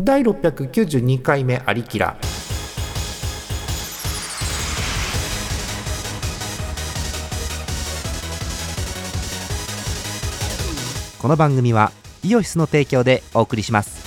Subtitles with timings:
[0.00, 2.16] 第692回目「ありきら」
[11.20, 11.92] この番組は
[12.24, 14.03] イオシスの提供でお送りします。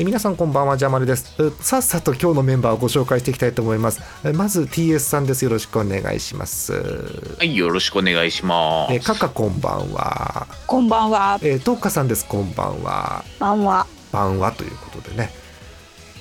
[0.00, 1.42] え皆さんこんばんはジャマルです。
[1.42, 4.00] うさっさと今日のメンバーをご紹介していきたいと思います。
[4.24, 5.44] えまず TS さんです。
[5.44, 6.72] よろしくお願いします。
[6.72, 8.94] はい、よろしくお願いします。
[8.94, 10.46] えカカこんばんは。
[10.68, 11.40] こんばんは。
[11.42, 12.24] えトッカさんです。
[12.28, 13.24] こんばんは。
[13.40, 13.88] ばんは。
[14.12, 15.32] 晩はということでね。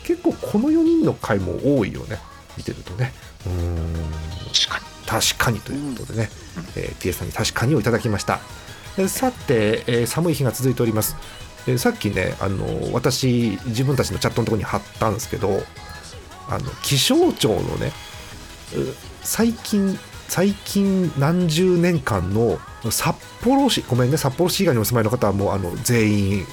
[0.06, 2.18] 結構この4人の回も多いよね。
[2.58, 3.14] 見てるとね。
[3.46, 3.94] うーん。
[4.56, 4.86] 確かに。
[5.06, 6.30] 確かにということでね、
[6.78, 8.40] えー、TS さんに確かにをいただきました。
[8.98, 11.16] えーさて、えー寒い日が続いております、
[11.68, 15.62] えーさっきねあの私自分たちのチャットのところに貼ったんですけど
[16.50, 17.92] あの気象庁のね
[19.22, 22.60] 最近最近何十年間の
[22.92, 26.48] 札幌市ごめんね札幌市以外にお住まいの方はもうあの全員もう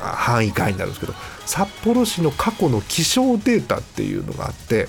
[0.00, 1.14] 範囲外になるんですけど
[1.46, 4.88] 札幌市の過去の気象データっていうのがあって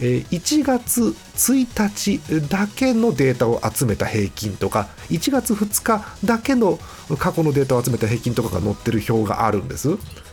[0.00, 6.78] えー1月1日だけのデータを集めた平均とか1月2日だけの
[7.18, 9.90] 過去のデータを集めた平均とかが載ってる表があるんです。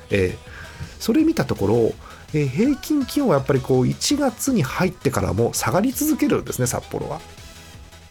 [0.10, 0.58] えー
[1.00, 1.94] それ見たところ、
[2.34, 7.20] えー平均気温はやっぱりこう1月に入ってからも下がり続けるんですね札幌は。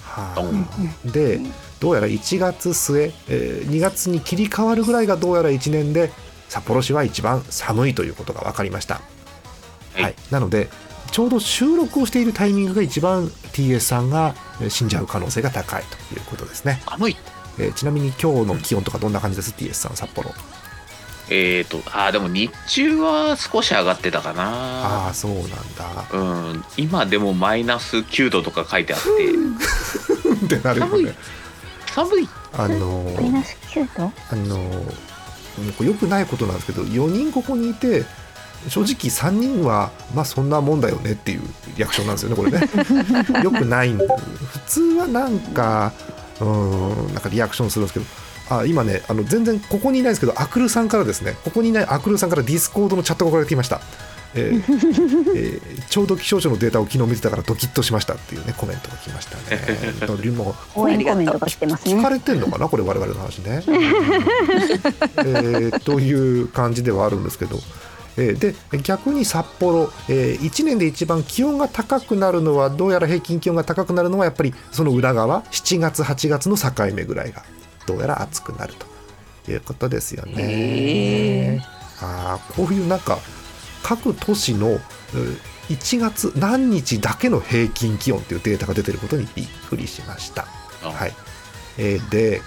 [0.03, 1.41] はあで
[1.81, 6.11] どうやら1月末、えー2月に切り替わるぐらいがどうやら1年で
[6.49, 9.01] 札幌市は一番寒いということが分かりました。
[9.95, 10.69] はいはい、なので
[11.17, 17.17] ちょうど収録をしているタイミングが一番 TS さんがえー死んじゃう可能性が高いということですね、寒い。
[17.59, 20.31] えーちなみに今日の気温とかどんな感じです？TS さん札幌
[21.31, 25.09] えーと、あーでも日中は少し上がってたかあな。
[25.09, 25.55] あそうなんだ
[26.13, 26.19] う
[26.59, 29.09] ん、今でもマイナス9度とか書いてあって、
[30.45, 31.15] ってなるよ寒いね。
[31.95, 32.29] 寒い。
[32.53, 34.13] あのーマイナス9度？
[34.33, 34.71] あのー
[35.63, 38.05] もうこれ良くないことなんですけど4人ここにいて
[38.69, 41.43] 正直3人はまあそんなもんだよねっていう
[41.77, 42.61] リアクションなんですよねこれね。
[43.43, 45.93] 良くないんだ普通はなんか
[46.41, 48.07] うーんなんかリアクションするんですけど
[48.49, 53.81] あ今ねあの全然ここにいないんですけどアクルさんからですねここにいないアクルさんから Discord のチャットが送られてきました、
[54.35, 54.63] えー
[55.37, 60.31] えーちょうど気象庁のデータを昨日見てたからドキッとしましたっていうねコメントが来ましたね。
[60.31, 61.95] も う応援コメントが来てますね。
[61.95, 63.63] 聞かれてんのかなこれ我々の話ね。
[63.67, 66.13] えーとい
[66.43, 67.59] う感じではあるんですけど、
[68.17, 77.43] えーで逆に札幌、え1年で一番気温が高くなるのはどうやら平均気温が高くなるのはやっぱりその裏側7月8月の境目ぐらいが
[77.87, 78.75] どうやら暑くなる
[79.45, 81.63] ということですよね。
[82.01, 83.19] あーこういうなんか
[83.83, 84.81] 各都市のう
[85.69, 90.47] 1月何日だけの平均気温っていうデータが出てることにびっくりしました。
[90.83, 91.13] あはい
[91.79, 92.43] えーで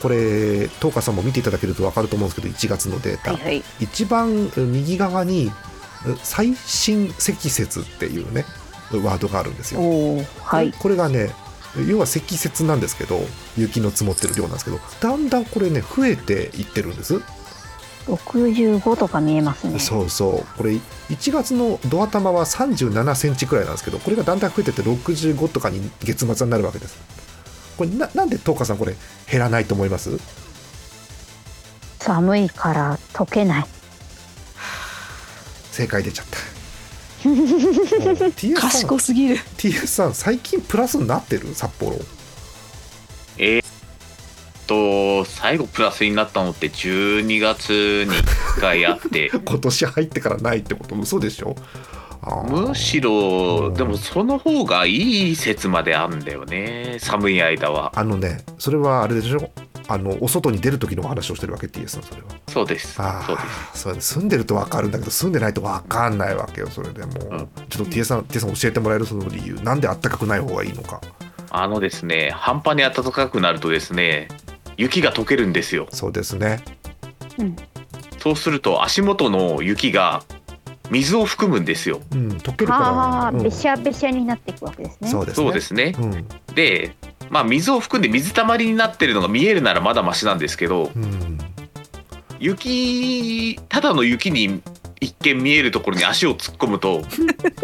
[0.00, 3.62] これ東花さんも見ていただけると分かると思うんですけど1月のデータ、はいはい。
[3.80, 5.50] 一番え右側に
[6.06, 8.44] え最新積雪っていうね
[8.92, 9.80] ワードがあるんですよ。
[10.42, 10.72] はい。
[10.72, 11.30] これがね
[11.88, 13.20] 要は積雪なんですけど
[13.56, 17.20] 雪の積もってる量なんですけどだんだんこれね増えていってるんです。
[18.06, 19.78] 65とか見えますね。
[19.78, 20.72] そうそうこれ
[21.10, 26.96] 1月のドア玉は37センチくらいなんですけどこれがだんだん増えてって65とかに月末になるわけです
[27.80, 28.94] これななんで東花さんこれ
[29.30, 30.18] 減らないと思います？
[31.98, 33.64] 寒いから溶けない。
[35.72, 36.38] 正解出ちゃった。
[38.60, 39.36] 賢すぎる。
[39.56, 41.54] TS さん最近プラスになってる？
[41.54, 41.96] 札幌。
[43.38, 43.66] えーっ
[44.66, 48.14] と、最後プラスになったのって12月に
[48.56, 50.94] 1回あって、 今年入ってからないってこと？
[50.96, 51.56] 嘘でしょ？
[52.48, 56.98] むしろ、でもその方がいい説まであるんだよね。
[57.00, 57.92] 寒い間は。
[57.94, 59.50] あのねそれはあれでしょ？
[59.88, 62.94] あのお外に出る時のお話をしてるわけ TS さんそれはそうです。
[63.02, 63.46] あそうです。
[63.48, 71.00] あそうです住んでると分かるんだけど住んでないと分かんないわけよそれでもう、うんちょっと T さんさん教えてもらえるその理由なんであったかくない方がいいのか
[71.50, 74.28] あのですね、半端に暖かくなるとですね、
[74.76, 75.88] 雪が溶けるんですよ。
[75.90, 76.62] そうですね
[77.38, 77.56] うん。
[78.18, 80.22] そうすると足元の雪が
[80.90, 82.00] 水を含むんですよ。
[82.12, 85.08] うん溶けるはから、べしゃべしゃになっていくわけですね。
[85.10, 85.94] そうですねですね。
[85.98, 86.96] うんで、
[87.30, 91.38] まあ水を含んで水たまりになってるのが見えるならまだマシなんですけど、うん
[92.40, 94.62] 雪ただの雪に
[95.00, 97.02] 一見見えるところに足を突っ込むと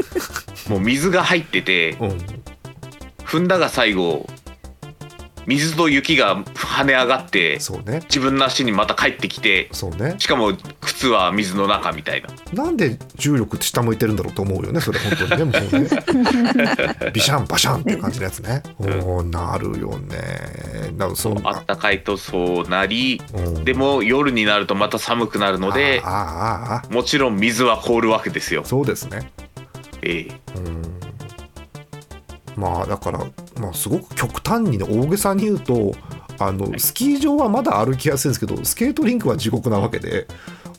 [0.69, 2.19] もう水が入っててうん
[3.25, 4.29] 踏んだが最後
[5.47, 8.01] 水と雪が跳ね上がってそうね。
[8.05, 10.17] 自分の足にまた帰ってきてそうね。
[10.19, 12.65] しかも靴は水の中みたいな。
[12.65, 17.11] なんで重力って下向いてるんだろうと思うよねそれ本当にねもうね。
[17.13, 18.63] ビシャンバシャンって感じのやつね。
[18.79, 20.17] おーなるよね。
[20.95, 23.65] だからそのあったかいとそうなりうん。
[23.65, 26.03] でも夜になるとまた寒くなるので
[26.91, 28.63] もちろん水は凍るわけですよ。
[28.65, 28.69] あ。
[28.69, 29.31] そうですね。
[30.03, 30.41] ええ。
[30.57, 30.97] うん
[32.57, 33.19] まあだから、
[33.61, 35.95] まあ、すごく極端にね大げさに言うと
[36.39, 40.27] あのスキー場はまだ歩きやすいんですけどスケートリンクは地獄なわけで、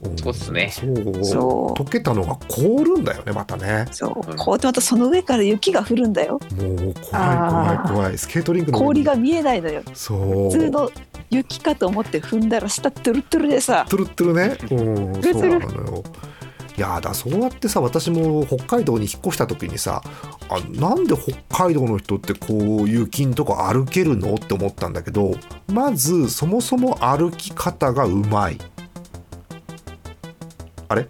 [0.06, 0.70] んそうっすね。
[0.72, 1.26] そう。
[1.26, 1.82] そう。
[1.82, 3.88] 溶けたのが凍るんだよねまたね。
[3.92, 4.36] そう。
[4.36, 6.40] こうやってまたその上から雪が降るんだよ。
[6.56, 8.18] もう怖い怖い怖い。
[8.18, 9.82] スケートリンクの氷が見えないのよ。
[9.94, 10.52] そう。
[10.52, 10.92] 普通の
[11.30, 13.86] 雪かと思って踏んだら下トゥルトゥルでさ。
[13.90, 14.58] トゥルットゥルね。
[14.72, 15.24] うん。
[15.24, 16.04] そうなのよ
[16.78, 20.04] いやだそうやってさ私も北海道に引っ越した時にさ
[20.48, 25.34] あなんで北海道の人ってこう雪んとこ歩けるのって思ったんだけど
[25.74, 28.58] まずそもそも歩き方がうまい。
[30.88, 31.08] あれ？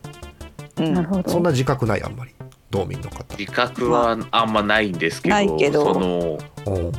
[0.78, 0.94] うん。
[0.94, 1.30] なるほど。
[1.30, 2.34] そんな自覚ないあんまり。
[2.72, 3.25] 道民の方。
[3.38, 5.94] 自覚はあんまないんですけど,、ないけど。
[5.94, 6.92] そのうん。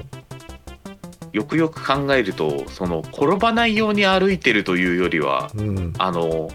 [1.33, 5.93] よくよく考えるとその転ばないように歩いてるというよりはうん。
[5.99, 6.51] あの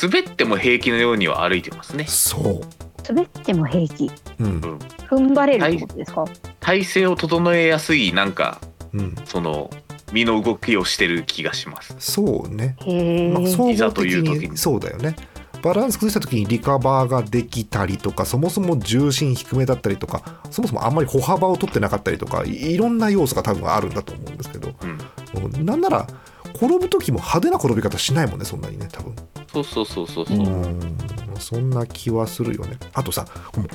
[0.00, 2.04] 滑っても平気のようには歩いてますね。
[2.06, 2.62] そ
[3.08, 4.10] 滑っても平気。
[4.40, 4.60] ううん。
[5.08, 6.24] 踏ん張れるってことですか、
[6.60, 8.60] 体勢を整えやすいなんか
[8.92, 9.14] うん。
[9.24, 9.70] その
[10.12, 11.94] 身の動きをしてる気がします。
[11.98, 12.76] そうね。
[12.80, 14.50] へえ、まあ、総いざ合的という時に。
[14.50, 15.16] にそうだよね。
[15.62, 24.74] バランス崩した時にリカバーができたりとかそもそも重心低めだったりとかそもそもあんまり歩幅を取ってなかったりとかいいろんな要素が多分あるんだと思うんですけど。
[24.82, 26.06] うん、なんなら
[26.54, 29.14] 転ぶ時も派手な転び方しないもんねそんなにね多分。
[29.52, 30.36] そうそうそうそうそう。
[30.38, 30.62] うん。
[30.62, 30.98] うん
[31.38, 32.78] そんな気はするよね。
[32.92, 33.26] あとさ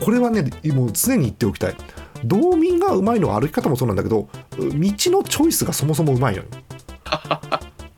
[0.04, 1.76] これはねもう常に言っておきたい。
[2.24, 4.28] 道民がうまいのは歩き方もそうなんだけど
[4.58, 6.46] 道のチョイスがそもそもうまいのよ。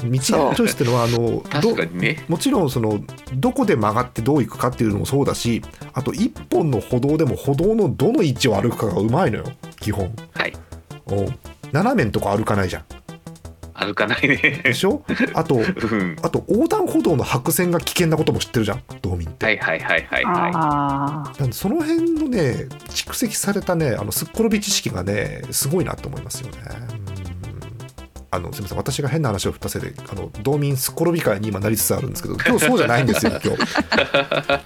[0.01, 2.25] 道のチョイスっていうのはあの確かにね。
[2.27, 2.99] もちろんその
[3.35, 5.61] どこで曲がってどう行くかっていうのもそうだし
[5.93, 9.45] あと一本の歩道でも歩道のどの位置を歩くかがうまいのよ
[9.79, 10.13] 基本。
[10.33, 10.53] はい。
[11.07, 11.39] うん。
[11.71, 12.83] 斜めんとこ歩かないじゃん
[13.85, 14.61] 歩かないね。
[14.63, 14.73] で。
[14.73, 15.03] しょ？
[15.33, 16.15] あとうん。
[16.21, 18.83] あと横断歩道の白線が危険なことも知ってるじゃん？
[19.01, 26.57] 道民って、はいはいはいはいはあなんでその辺のね蓄積されたねあのすっ転び知識がねすごいなと思いますよね。
[26.63, 27.11] うん。
[28.33, 28.77] あのすみません。
[28.77, 33.63] 私が変な話を振ったせいであの道民すっ転び会に今なりつつあるんですけど今日そうじゃないんですよ 今日。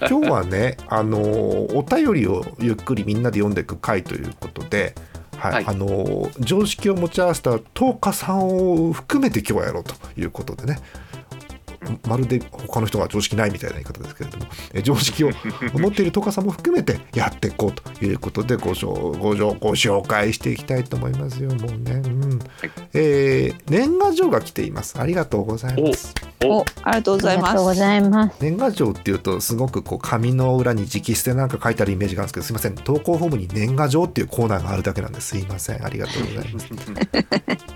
[0.08, 4.94] 今日はねあのお便りをゆっくりみんなで読んでいく回ということで
[5.38, 5.64] はい、はい。
[5.66, 10.78] あの常識を持ち合わせた10日さんを含めて今日はやろうということでね。
[12.08, 14.46] まるで他の人が常識ないみたいな言い方ですけれども。
[14.72, 15.30] え常識を
[15.74, 22.38] 持っているトカさんも含めてやっていこうということでごごごご紹介していきたいと思いますよもうね、うん。
[22.92, 24.98] えー年賀状が来ています。
[24.98, 26.64] ありがとうございますお。
[26.82, 28.36] ありがとうごありがとうございます。
[28.40, 32.74] 年賀状っていうとすごくこう紙の裏に直筆でなんか書いてあるイメージがあるんですけどすいません。
[32.74, 35.36] 投稿フォームに年賀状っていうコーナーがあるだけなんです。
[35.38, 35.84] いません。
[35.84, 36.68] ありがとうございます。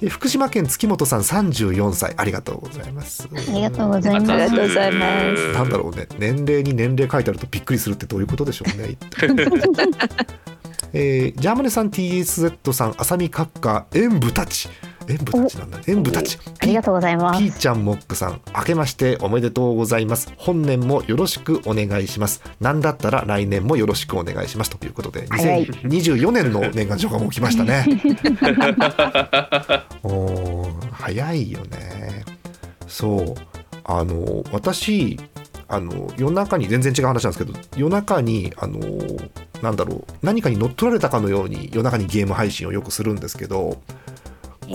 [0.02, 2.14] え福島県月本さん34歳。
[2.16, 3.28] ありがとうございます。
[3.32, 4.32] ありがとうございあます。
[4.32, 5.52] りがとうございます。
[5.52, 6.06] なんだろうね。
[6.18, 8.96] 年齢に年齢書いてあるとびっくりするってどういうことでしょうね。
[10.92, 14.68] えージャーマネさん TSZ さん浅見閣下演舞たち
[15.10, 15.78] 演舞たちなんだ。
[15.86, 16.38] 演舞たち。
[16.58, 17.40] ありがとうございます。
[17.40, 20.32] ピーちゃんモックさん明けましておめでとうございます。
[20.36, 22.42] 本年もよろしくお願いします。
[22.60, 25.66] なんだったら来年もよろしくお願いしますということで早い。
[25.66, 27.84] 2024年の年賀状がもう来ましたね。
[30.02, 32.24] おー早いよね。
[32.86, 33.34] そう。
[33.84, 35.18] あの私
[35.68, 38.80] あの夜中に全然違う話なんですけど夜中にあの
[39.62, 43.80] なんだろう何かに乗っ取られたかのように夜中にゲーム配信をよくするんですけど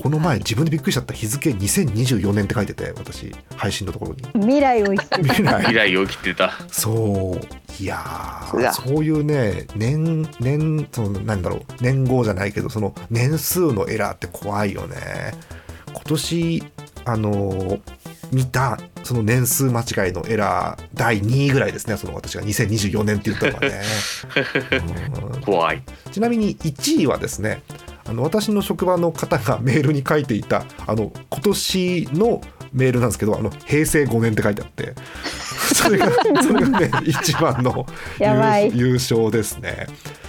[0.01, 1.13] この前自分でびっくりしちゃった。
[1.13, 4.23] 日付2024年って書いてて私配信のところに。
[4.33, 5.59] 未来を生きて未来。
[5.61, 6.51] 未来を生きてた。
[6.69, 7.83] そう。
[7.83, 11.61] いやそういうね年年そのなんだろう。
[11.81, 14.97] 年号じゃないけどその年数のエラーって怖いよね。
[15.87, 16.63] 今年
[17.05, 17.79] あの
[18.31, 22.43] 見たその年数間違いのエラー第2位ぐらいですねその私が。
[22.43, 23.81] 2024年って言ったのはね、
[25.33, 25.41] うん。
[25.41, 25.83] 怖い。
[26.11, 27.61] ちなみに1位はですね
[28.07, 34.93] あの私の職場の方がメールに書いていたあの今年のメールなんですけどあの平成5年って書いてあって
[35.73, 36.11] それが
[36.43, 37.85] それがね一番の
[38.73, 39.87] 優勝ですね。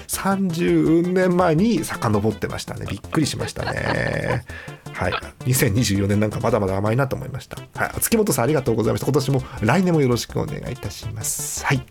[0.09, 2.87] 30年前に遡ってましたね。
[2.89, 4.45] びっくりしましたね。
[4.93, 5.13] はい。
[5.41, 9.07] 2024年なんかまだまだ甘いなと思いました、はい、月本さんありがとうございました。
[9.07, 11.67] 今年も来年もよろしくお願いいたします。
[11.67, 11.85] はい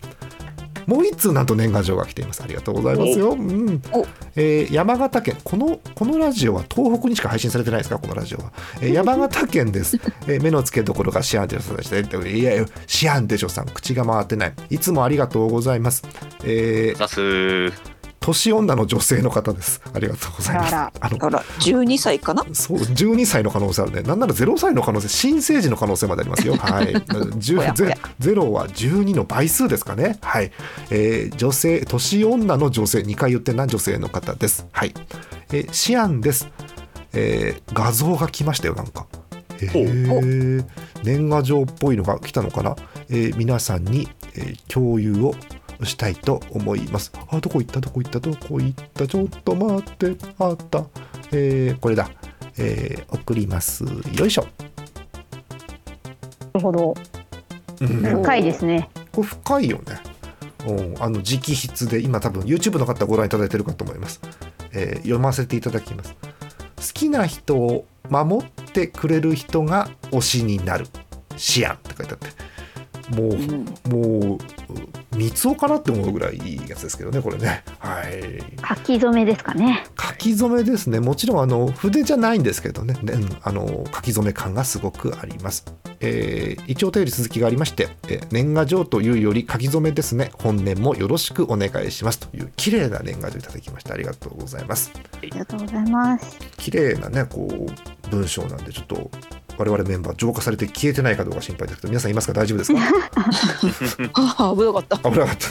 [0.86, 2.42] もう一通なんと年賀状が来ています。
[2.42, 3.82] ありがとうございますよ、うん。
[3.92, 4.06] お。
[4.36, 5.36] えー山形県。
[5.44, 7.98] このこのラジオは東北にしか配信されてないですか？
[7.98, 13.66] このラジオは、えー 山形県です、えー目の付けどころがシアンでしょさんでしたいやいやシアンでしょさん。
[13.66, 14.54] 口が回ってない。
[14.70, 16.02] いつもありがとうございます。
[16.44, 17.95] えー
[18.26, 19.80] 年女の女性の方です。
[19.94, 20.74] ありがとうございます。
[20.74, 22.44] あら12歳かな？
[22.52, 24.02] そう12歳の可能性あるね。
[24.02, 26.56] なんなら0歳の可能性新生児の可能性までありますよ。
[26.58, 26.92] はい。
[26.94, 27.96] 10おやおや。
[28.18, 30.18] ゼロは12の倍数ですかね。
[30.22, 30.50] はい、
[30.90, 34.66] えー女性年女の女性2回言ってんな女性の方です。
[34.72, 34.92] はい、
[35.52, 36.48] えーシアンです、
[37.12, 39.06] えー画像が来ましたよなんか。
[39.60, 40.64] えー。
[41.04, 42.74] 年賀状っぽいのが来たのかな、
[43.08, 45.34] えー皆さんに、えー共有を
[45.84, 47.12] したいと思います。
[47.30, 47.80] あどこ行った？
[47.80, 48.20] どこ行った？
[48.20, 49.06] どこ行った？
[49.06, 50.16] ちょっと待って。
[50.38, 50.84] あった。
[51.32, 52.10] えーこれだ、
[52.58, 53.84] えー送ります。
[53.84, 54.46] よいしょ、
[56.54, 56.94] るほど。
[57.80, 57.88] うん。
[57.88, 58.88] 深いですね。
[59.12, 59.82] これ深いよね。
[60.66, 64.20] うんあの直筆で今多分 YouTube の方ご覧いただいてるかと思います、
[64.72, 66.14] えー読ませていただきます。
[66.14, 66.20] 好
[66.92, 70.86] きな人を守ってくれる人が推しになる。
[71.36, 72.28] シアンって書いてあって
[73.10, 73.64] もう、うん。
[73.88, 74.38] もう
[75.16, 77.64] 三つかなって思うぐらいいいやつですけどねこれね。
[77.78, 78.40] はい。
[78.68, 79.84] 書き初めですかね。
[79.98, 81.00] 書き初めですね。
[81.00, 82.94] もちろんあの筆じゃないんですけどね。
[83.02, 85.64] ねうんあの書き初め感がすごくあります、
[86.00, 90.30] えー一応お便り続きがありまして、えー年賀状というより書き初めですね。
[90.34, 92.18] 本年もよろしくお願いします。
[92.18, 93.94] という綺麗な年賀状いただきました。
[93.94, 94.92] ありがとうございます。
[94.94, 96.38] ありがとうございます。
[96.58, 99.10] 綺麗なねこう文章なんでちょっと
[99.58, 102.32] 我々メンバー浄化されて消えてないかどうか心配ですけど皆さんいますか？
[102.32, 102.80] 大丈夫ですか？
[104.14, 104.98] あ危なかった。
[104.98, 105.48] 危なかった。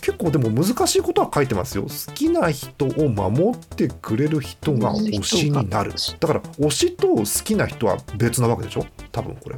[0.00, 1.82] 結構でも難しいことは書いてますよ。
[1.84, 5.92] 好きな人を守ってくれる人が推しになる。
[6.18, 8.86] だから推しと好きな人は別なわけでしょ？
[9.12, 9.56] 多分これ。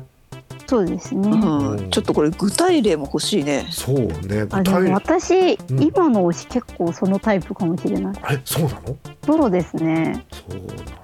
[0.66, 1.28] そうですね。
[1.30, 1.90] うん。
[1.90, 3.66] ちょっとこれ具体例も欲しいね。
[3.71, 4.47] そうね。
[4.47, 5.82] 具体私、うん。
[5.82, 8.14] 今の推し結構そのタイプかもしれない。
[8.23, 8.40] あれ？
[8.44, 8.97] そうなの？
[9.25, 10.25] そうですね。
[10.50, 11.01] そうなんだえ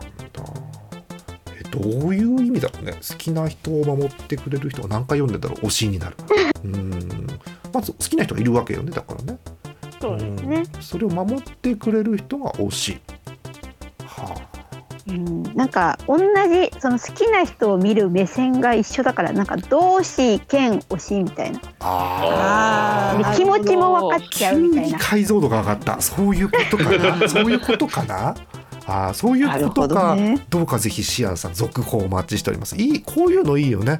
[1.70, 2.92] どういう意味だろうね。
[2.94, 5.66] 好きな人を守ってくれる人が何回読んでんだろう。
[5.66, 6.16] 推しになる。
[6.64, 7.26] うん。
[7.72, 8.90] まず好きな人がいるわけよね。
[8.90, 9.38] だからね。
[10.00, 10.62] そうですね。
[10.74, 10.82] うん。
[10.82, 13.00] それを守ってくれる人が推し。
[14.04, 14.58] はあ。
[15.08, 21.60] うん、なんか同じその好きな人を見る目線が一緒だからなんか同志兼推しみたいな。
[21.80, 23.32] あー。
[23.32, 24.88] あ気持ちも分かっちゃうみたいな。
[24.90, 26.00] 急に解像度が上がった。
[26.00, 27.28] そういうことかな。
[27.28, 28.34] そういうことかな
[28.88, 30.16] あーそういうことか。
[30.16, 30.46] どね。
[30.48, 32.74] どうかぜひシアンさん続報お待ちしております。
[32.76, 33.98] いいこういうのいいよね。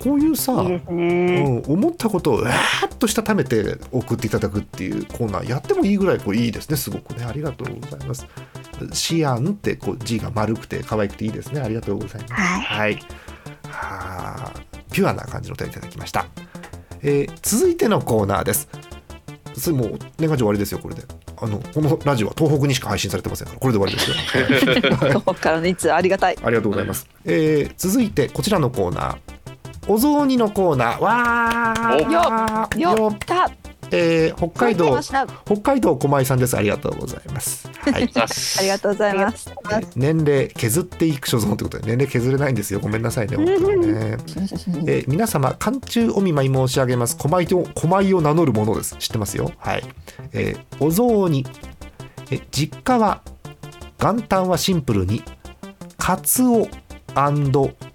[0.00, 7.24] こういうさね、うん、思ったことをうわーっとしたためて送っていただくっていうコーナーやってもいいぐらいこういいですねすごくね。
[7.24, 8.26] ありがとうございます。
[8.92, 11.60] シアンってこう字が丸くて可愛くていいですね。
[11.60, 12.34] ありがとうございます。
[12.34, 12.94] はい。
[13.68, 14.52] はあ
[14.92, 16.26] ピュアな感じのお便りいただきました、
[17.02, 18.68] えー続いてのコーナーです。
[19.56, 21.02] それもう年賀状終わりですよこれで
[21.40, 26.38] あのこのラジオは東北にしか配信されてませんからこれで終わりですよ、はい遠くからのいつありがたい。
[26.42, 27.08] ありがとうございます。
[27.24, 29.18] えー続いてこちらのコーナー。
[29.90, 31.00] お雑煮のコーナー。
[31.00, 32.78] わー。
[32.80, 33.18] よよっ。
[33.20, 33.50] た
[33.90, 35.00] えー北海道
[35.44, 36.56] 北海道狛江さんです。
[36.56, 37.68] ありがとうございます。
[37.80, 37.94] はい。
[37.94, 37.98] あ
[38.62, 39.50] りがとうございます
[39.96, 42.80] 年齢削っていく所存ということで年齢削れないんですよ。
[42.80, 43.36] ごめんなさいね。
[43.36, 43.94] 本当にね。
[44.86, 49.52] えー皆様寒中お見舞い申し上げます狛江を狛江を名乗るものです知ってますよ？
[49.58, 49.84] はい、
[50.32, 51.46] えーお雑煮
[52.30, 53.22] えー実家は
[53.98, 55.22] 元旦はシンプルに
[55.96, 56.68] かつお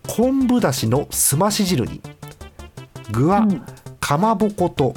[0.08, 2.02] 昆布だしのすまし汁に
[3.12, 3.64] 具はうん
[4.00, 4.94] かまぼこと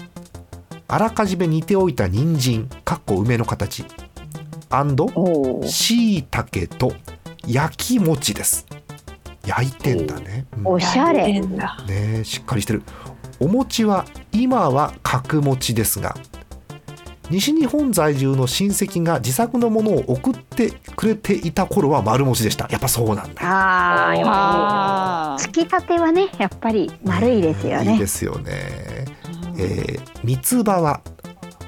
[0.88, 3.84] あらかじめ煮ておいた人参かっこ梅の形。
[5.64, 6.92] しいたけと
[7.46, 8.66] 焼き餅です。
[9.44, 10.66] 焼いてんだね、うん。
[10.68, 11.40] おしゃれ。
[11.40, 11.48] ね
[11.88, 12.82] えしっかりしてる。
[13.40, 16.16] お餅は今は角餅ですが
[17.30, 22.68] 西日本在住の親戚が自作のものを送ってくれていた頃は丸餅でした。
[22.70, 23.40] やっぱそうなんだ。
[23.42, 27.92] あーやっぱありつきたてはねやっぱり丸いですよね。
[27.94, 29.04] いいですよね
[29.58, 31.02] えー三つ葉は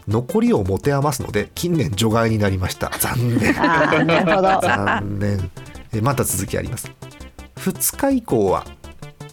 [0.09, 2.91] 残りを持て余すので近年除外になりました。
[2.99, 3.55] 残念。
[3.55, 5.51] 残念。
[5.93, 6.91] えまた続きあります。
[7.57, 8.67] 2日以降は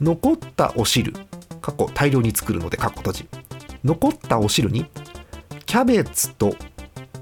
[0.02, 1.14] 残ったお汁
[1.62, 3.30] 過去大量に作るので過去閉じ。
[3.84, 4.86] 残ったお汁に
[5.66, 6.56] キャベツと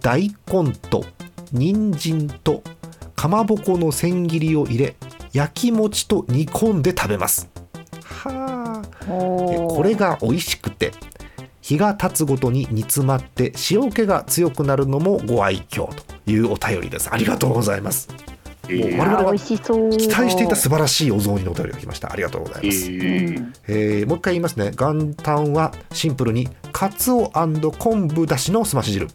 [0.02, 1.06] 大根と
[1.52, 2.64] 人参と
[3.16, 4.96] かまぼこの千切りを入れ
[5.32, 7.50] 焼き餅と煮込んで食べます。
[8.04, 10.92] はあえこれが美味しくて
[11.64, 17.10] 日が経つごとに煮詰まって塩気が強くなるのもご愛嬌というお便りです。
[17.12, 18.10] ありがとうございます。
[18.68, 18.98] えー。
[18.98, 19.90] 我々はあ美味しそう。
[19.92, 22.12] 期待していた素晴らしいお雑煮のお便りが来ました。
[22.12, 23.54] ありがとうございます、えうーん。
[23.68, 27.32] えーもう一回言いますね元旦はシンプルにカツオ
[27.80, 29.08] 昆布だしのすまし汁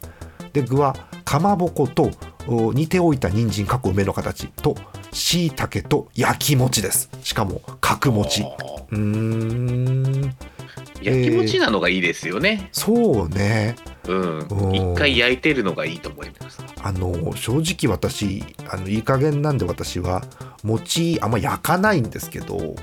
[0.54, 2.10] で具はかまぼこと
[2.46, 4.74] お煮ておいた人参各梅の形と
[5.12, 7.10] しいたけと焼き餅です。
[7.22, 8.42] しかも角餅。
[8.42, 10.34] うーん。
[11.02, 12.68] 焼き餅なのがいいですよね。
[12.72, 13.76] そうね。
[14.06, 14.74] うん。
[14.74, 16.62] 一回焼いてるのがいいと思います。
[16.82, 20.24] あの正直私あのいい加減なんで私は
[20.62, 22.76] 餅あんま焼かないんですけどお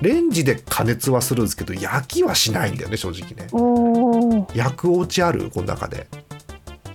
[0.00, 4.46] レンジで加熱はするんですけど焼きはしないんだよね正直ね。
[4.54, 5.50] 焼くお家ある？
[5.50, 6.06] この中で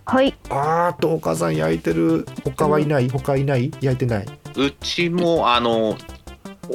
[0.06, 0.36] はい。
[0.50, 2.26] あーっとお母さん焼いてる。
[2.44, 3.10] 他はいない？
[3.10, 3.72] 他いない？
[3.82, 4.26] 焼いてない？
[4.56, 5.98] うちもあの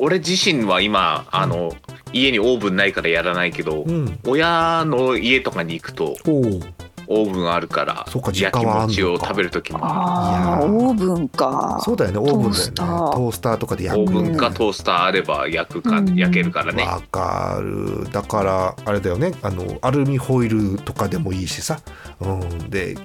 [0.00, 1.72] 俺自身は今あの
[2.12, 4.18] 家にオーブンないからやらないけど、うん。
[4.26, 6.60] 親の家とかに行くとおお
[7.10, 9.78] オーブンあるからそうか実焼き家はあんのか餅を食べる時も。
[9.82, 11.80] ああオーブンか。
[11.82, 12.72] そうだよねオーブンだよね。
[12.72, 13.12] トースター。
[13.12, 14.00] トースターとかで焼く。
[14.02, 16.14] オーブンかねトースターあれば焼くか、うん。
[16.14, 16.84] 焼けるからね。
[16.84, 18.08] わかる。
[18.12, 19.32] だからあれだよね。
[19.42, 21.80] あのアルミホイルとかでもいいしさ、
[22.20, 22.96] うん、で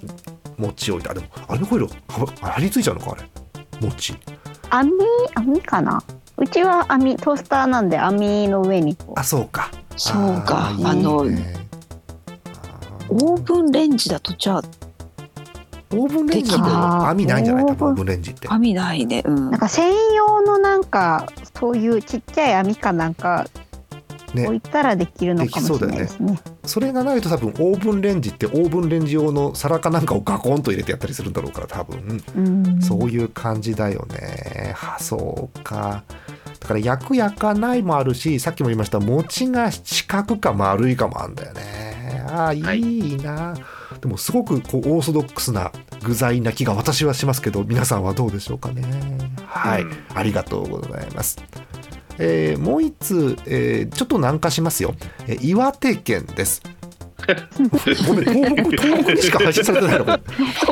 [0.57, 1.09] 餅置いて。
[1.09, 1.91] あでもアルミホイルは
[2.41, 3.23] 張り付いちゃうのかあれ？
[3.79, 4.15] 餅
[4.69, 4.91] 網？
[5.35, 6.03] 網かな？
[6.35, 9.19] うちは網トースターなんで網の上にこう。
[9.19, 9.71] あそうか。
[9.95, 10.71] そうか。
[10.73, 10.89] ーいいね。
[10.89, 11.62] あのあー
[13.13, 14.63] オーブンレンジだとじゃあ
[15.91, 17.65] オーブンレンジ網ないんじゃない？
[17.65, 18.47] 多分オーブンオーブンレンジって。
[18.47, 19.21] 網ないね。
[19.25, 19.51] うん。
[19.51, 23.47] なんか専用のなんかそういうちっちゃい網かなんか
[24.33, 24.47] ね。
[24.47, 26.39] 置いたらできるのかもしれないですね。
[26.65, 32.23] それがないと多分オーブンレンジってオーブンレンジ用の皿かなんかをガコンと入れてやったりするんだろうから多分。
[32.35, 32.81] うん。
[32.81, 34.73] そういう感じだよね。
[34.75, 36.03] はそうか。
[36.59, 41.92] だから焼く焼かないもあるしさっきも言いました餅が四角か丸いかもあるんだよね。
[42.27, 42.79] ああいはい
[43.13, 43.55] いな。
[44.01, 45.71] でもすごくこうオーソドックスな
[46.03, 48.83] 具材な気が私はしますけど皆さんはどうでしょうかね。
[49.45, 51.41] はい、うんありがとうございます。
[52.19, 54.95] えーもう一通、えーちょっと南下しますよ、
[55.27, 56.61] えー岩手県です。
[58.07, 60.05] ごめん東北東北にしか配信されてないの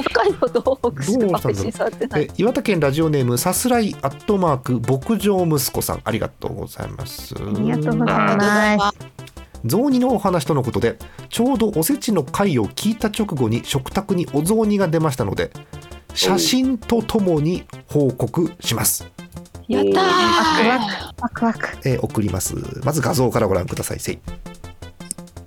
[0.03, 8.77] 北海道東北しか配信されてないえ岩手県ラジオネームさすらいアットマーク牧場息子さんありがとうございますありがとうござい。
[8.77, 9.20] ます
[9.65, 10.97] 雑煮のお話とのことで
[11.29, 15.51] ちょうどおせちの回を聞いた直後に食卓にお雑煮が出ましたので
[16.13, 19.09] 写真とともに報告します、
[19.67, 20.01] やった
[21.21, 21.69] ワクワク。
[21.85, 22.55] えー送ります。
[22.83, 23.99] まず画像からご覧ください。
[23.99, 24.19] せい。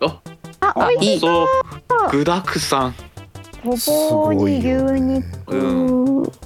[0.01, 0.21] あ
[0.61, 1.47] あ、あ美味しいいそう。
[2.13, 2.95] 具だくさん。
[3.65, 4.69] ごすぼうに牛
[5.03, 6.44] 肉、うわー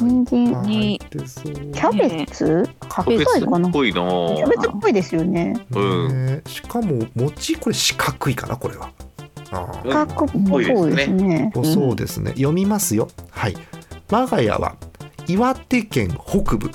[0.00, 3.68] 人参、入ってそうキャベツ、白キャベツ菜かな。
[3.68, 3.94] っぽいな。
[3.94, 5.66] キャベツっぽいですよね。
[5.70, 6.26] うん。
[6.26, 6.42] ね。
[6.46, 8.90] しかも餅これ四角いかなこれは。
[9.50, 11.52] あーうん角っぽそうですね。
[11.54, 13.08] おそうですね、読みますよ。
[13.30, 13.56] はい。
[14.10, 14.76] 我が家は
[15.26, 16.70] 岩手県北部。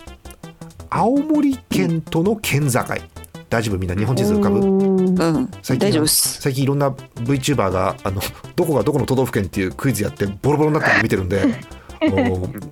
[0.89, 2.79] 青森県との県境。
[3.49, 3.77] 大丈夫？
[3.77, 4.59] みんな日本地図浮かぶ？
[4.59, 4.99] うん。
[4.99, 5.51] うん。
[5.61, 6.41] 最近大丈夫です。
[6.41, 8.19] 最近いろんな VTuber があの
[8.55, 11.59] どこがどこの都道府県っていうクイズやってボロボロになってるの見てるんで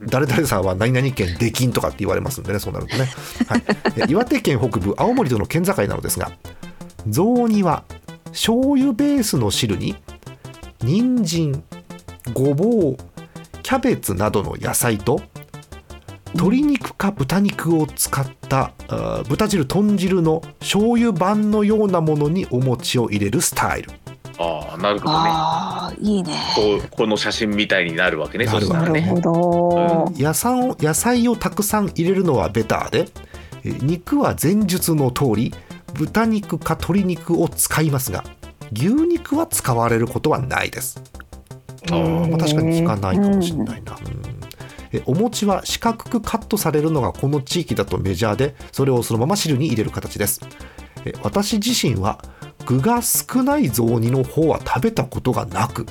[0.07, 3.07] 誰々さんは何々県出禁とかって言われますんでねそうなるとね、
[3.47, 3.57] は
[4.07, 6.31] い、岩手県北部青森との県境なのですが
[7.07, 7.83] 雑煮は
[8.25, 9.95] 醤油ベースの汁に
[10.79, 11.63] 人参
[12.33, 12.97] ごぼう
[13.61, 15.21] キャベツなどの野菜と
[16.33, 23.91] 鶏肉か豚肉を使ったあ豚汁豚汁の醤油版のようなものにお餅を入れるスタイル。
[24.41, 25.29] ああなるほどね。
[25.29, 28.45] ああいいねこうこの写真みたいになるわけね。
[28.45, 29.01] なるわね。
[29.01, 30.11] なるほど。
[30.17, 33.07] 野菜を野菜をたくさん入れるのはベターで
[33.63, 35.53] えー肉は前述の通り
[35.93, 38.23] 豚肉か鶏肉を使いますが
[38.73, 41.01] 牛肉は使われることはないです
[41.89, 44.41] あーまあ、確かに聞かないかもしれないな、うん
[44.93, 50.41] えお餅は四角くカットされるのがこの地域だとメジャーでそれをそのまま汁に入れる形です
[51.05, 52.21] え私自身は
[52.65, 55.85] 具が少ない雑煮の方は食べたことがなく。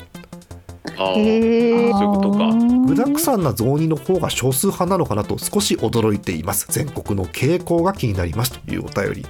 [0.97, 1.17] あー。
[1.17, 1.91] へえ。
[1.93, 2.55] そういうことか。
[2.87, 6.67] 具沢山な雑煮の方が少数派なのかなと少し驚いています。
[6.71, 9.27] 全国の傾向が気になりますというお便り。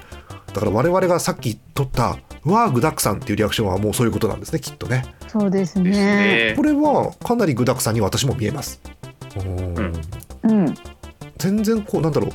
[0.53, 5.05] だから我々がさっき取った「うわあ具沢山」っていうリアクションはもうそういうことなんですねきっとね。
[5.29, 6.51] そうですですね。
[6.51, 6.63] ねこ。
[6.63, 8.81] れはかなり具沢山に私も見えます。
[9.37, 9.93] うん。
[10.43, 10.75] うん。
[11.39, 12.31] 全然こうなんだろう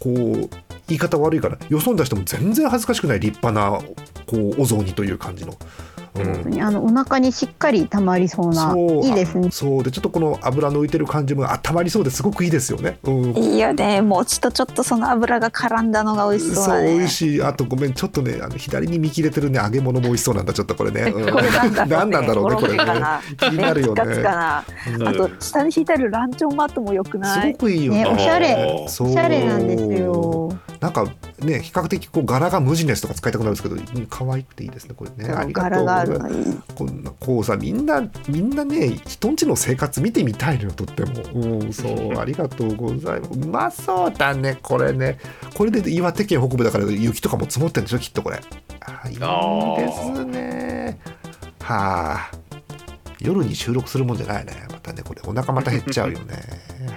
[0.00, 3.80] こう言い方悪いからよそに出しても全然恥ずかしくない立派な
[4.26, 5.56] こうお雑煮という感じの。
[6.18, 6.34] うん。
[6.34, 9.04] 本当にあのお腹にしっかり溜まりそうなそう。
[9.04, 9.48] いいですね。
[9.48, 12.22] あそうでちょっとこの油の浮いてる感じもあたまりそうです。
[12.22, 12.98] ごくいいですよね。
[13.04, 14.00] うん、いいよね。
[14.02, 17.42] 餅とちょっとその油が絡んだのが美味しそうそう美味しい。
[17.42, 21.32] あとごめんちょっとねあの左に見切れてるね揚げ物も美味しそうなんだちょっとこれね、うん。
[21.32, 21.96] これなんだろうね。
[21.96, 22.84] 何なんだろうねこれね。
[23.38, 24.02] 気になるよね。
[24.26, 24.64] あ
[25.12, 27.52] と下に敷いてあるランチョンマットも良くすない？
[27.52, 28.86] ごくいいよねねおしゃれ。
[28.86, 30.56] おしゃれなんですよ。
[30.80, 31.04] なんか
[31.40, 35.32] ね比較的こう柄が無地のやつとか使いたくなるんですけどうん可愛くていいですねこれね。
[35.32, 36.32] ありがと柄うるのい。
[36.32, 41.22] いこんなこうさみんなみんなね人んちの生活見てみたいのよとっても。
[41.32, 43.38] うんそうありがとうございます。
[43.38, 45.18] うまそうだねこれね
[45.54, 48.40] これで岩手県北部だから雪とかも積もってるんでしょきっとこれ。
[48.80, 51.00] あいいですね。
[51.60, 52.30] はあ。
[53.18, 54.52] 夜に収録するもんじゃないね。
[54.70, 56.34] またねこれお腹また減っちゃうよね。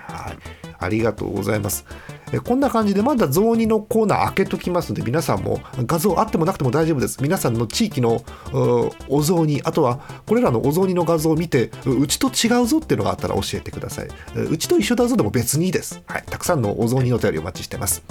[0.07, 0.37] はい。
[0.77, 1.85] ありがとうございます。
[2.31, 7.21] えこんな感じでまだ雑煮のコーナー開けときますので皆さんも画像あってもなくても大丈夫です。
[7.21, 14.07] 皆さんの地域のうお雑煮あとはこれらのお雑煮の画像を見てううちと違うぞっていうのがあったら教えてください。
[14.35, 18.03] ううちと一緒だぞでも別にいいです、はい、たくさんのお雑煮のお便りお待ちしてます。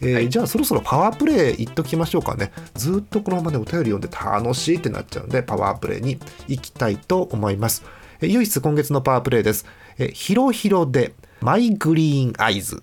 [0.00, 2.52] えーじゃあそろそろパワープレイいっときましょうかね。
[2.74, 7.84] ずっとこのままねお便り読んで楽しいってなっちゃうんでパワープレイに行きたいと思います。
[8.20, 9.66] えー唯一今月のパワープレイです。
[9.98, 12.82] えーひろひろでマイグリーンアイズ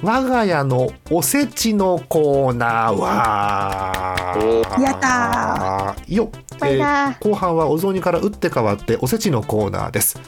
[0.00, 4.36] 我が家のおせちのコーナーは。
[4.80, 6.14] やったー。
[6.14, 6.30] よ、
[6.60, 7.18] バイバー。
[7.28, 10.20] 後半はお雑煮から打って変わっておせちのコーナーです。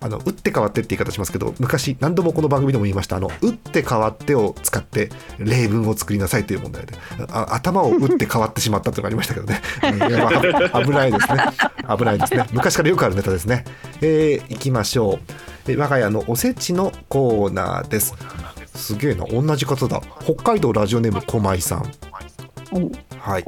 [0.00, 3.16] あの打って変わってって言い方しますけど昔何度もこの番組でも言いました。
[3.16, 6.94] あの打って変わってを使って例文を作りなさいという問題で。
[7.30, 9.60] あ頭を打って変わってしまったというのがありましたけどね、
[10.86, 11.44] 危ないですね。
[11.98, 12.46] 危ないですね。
[12.52, 13.64] 昔からよくあるネタですね。
[14.00, 15.18] えー、いきましょう。
[15.68, 18.14] えー我が家のおせちのコーナーです
[18.74, 20.00] すげえな同じ方だ。
[20.22, 21.92] 北海道ラジオネーム駒井さん。
[23.18, 23.44] はい。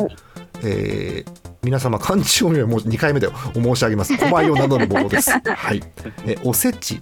[0.63, 4.15] えー皆様漢字読みはもう2回目でお申し上げます。
[4.19, 5.31] 狛江を名乗るものです。
[5.41, 5.83] はい。
[6.27, 7.01] えおせち、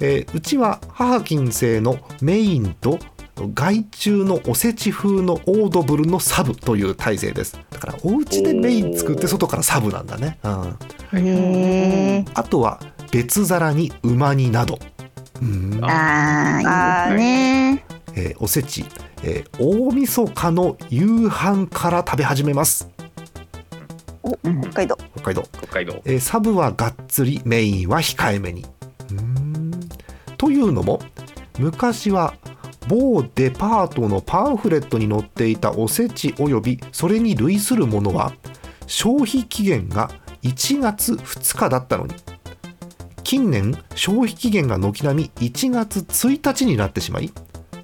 [0.00, 3.00] えーうちは母金星のメインと
[3.36, 7.58] 外注のおせち風のオードブルのサブという体制です。
[7.70, 14.78] だからお家でメイン作って外からサブなんだね、うん、あとは別皿に馬煮など
[15.44, 15.84] うん。
[15.84, 17.84] あーいいですね。
[18.16, 18.84] えーおせち、
[19.22, 22.88] えー大晦日の夕飯から食べ始めます。
[24.22, 24.30] お
[24.62, 24.96] 北海道。
[25.16, 26.00] 北海道、北海道。
[26.04, 28.62] えーサブはがっつりメインは控えめに。
[28.62, 29.70] うーん。
[30.38, 31.00] というのも
[31.58, 32.34] 昔は
[32.88, 38.32] 某デパートのパンフレットに載っていたおせちおよびそれに類するものは
[38.86, 40.10] 消費期限が
[40.42, 42.14] 1月2日だったのに
[43.34, 47.32] 近年消費期限が軒並み1月1日になってしまい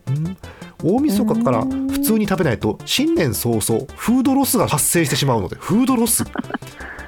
[0.07, 0.37] うん？
[0.85, 6.23] 大晦日から普通に食べないと新年早々フードロスが発生してしまうのでフードロス。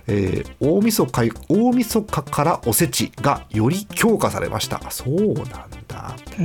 [0.08, 4.80] えー大晦日大晦日からおせちがより強化されました。
[4.84, 5.46] あそうなん
[5.86, 6.42] だ、え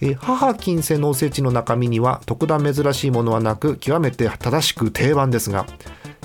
[0.00, 5.66] ー母金星のおせちの中身には特段珍しいものはなく極めて正しく定番ですが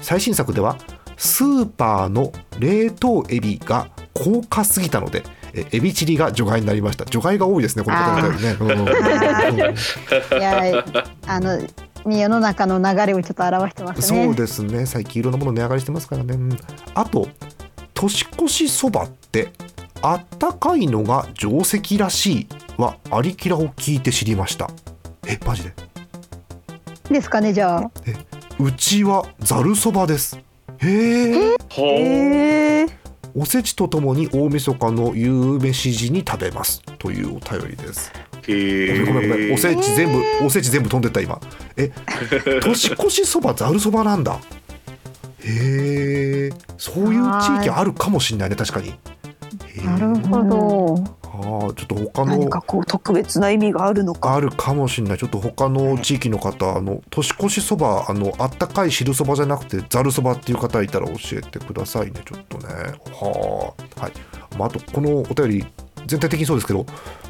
[0.02, 0.78] 最新作では
[1.18, 7.06] スーパーの冷凍エビが高価すぎたのでえーエビチリが除外になりました。
[7.06, 8.72] 除外が多いですねこの方々ね、うん。
[8.72, 8.88] うん。
[10.40, 10.86] いや
[11.28, 11.60] あの
[12.06, 14.26] 世の中の流れをちょっと表してますね。
[14.26, 14.86] そうですね。
[14.86, 16.58] 最近いろんなもの値上がりしてますからね、うん。
[16.96, 17.28] あと
[17.94, 19.50] 年越しそばって
[20.02, 22.48] あったかいのが定石らしい
[22.78, 24.72] はありきらを聞いて知りました。
[25.28, 25.74] えマジで？
[27.12, 27.92] ですかねじゃあ。
[28.60, 30.40] うちはざるそばです。
[30.80, 32.90] へえほうえー、
[33.34, 36.82] おせちとともに大晦日の夕飯時に食べます。
[37.00, 38.12] というお便りです。
[38.48, 41.40] へごめんごめんごめんおせち全部 おせち全部飛んでった今。
[41.78, 41.92] え
[42.62, 44.40] 年越しそばざるそばなんだ。
[45.44, 48.94] へえそういう地域あるかもしれないね確かに
[49.84, 51.22] なるほど。
[51.24, 54.36] ああちょっと他の何かこう特別な意味があるのか。
[54.36, 55.18] あるかもしれない。
[55.18, 62.22] ちょっと他の地域の方あの年越しそばあのあったかい汁そばじゃなくてざるそばっていう方いたら教えてくださいね。
[62.26, 62.66] ちょっとね。
[63.14, 64.12] はあはい、
[64.58, 65.66] まあ、あとこのお便り
[66.06, 66.86] 全体的にそうですけど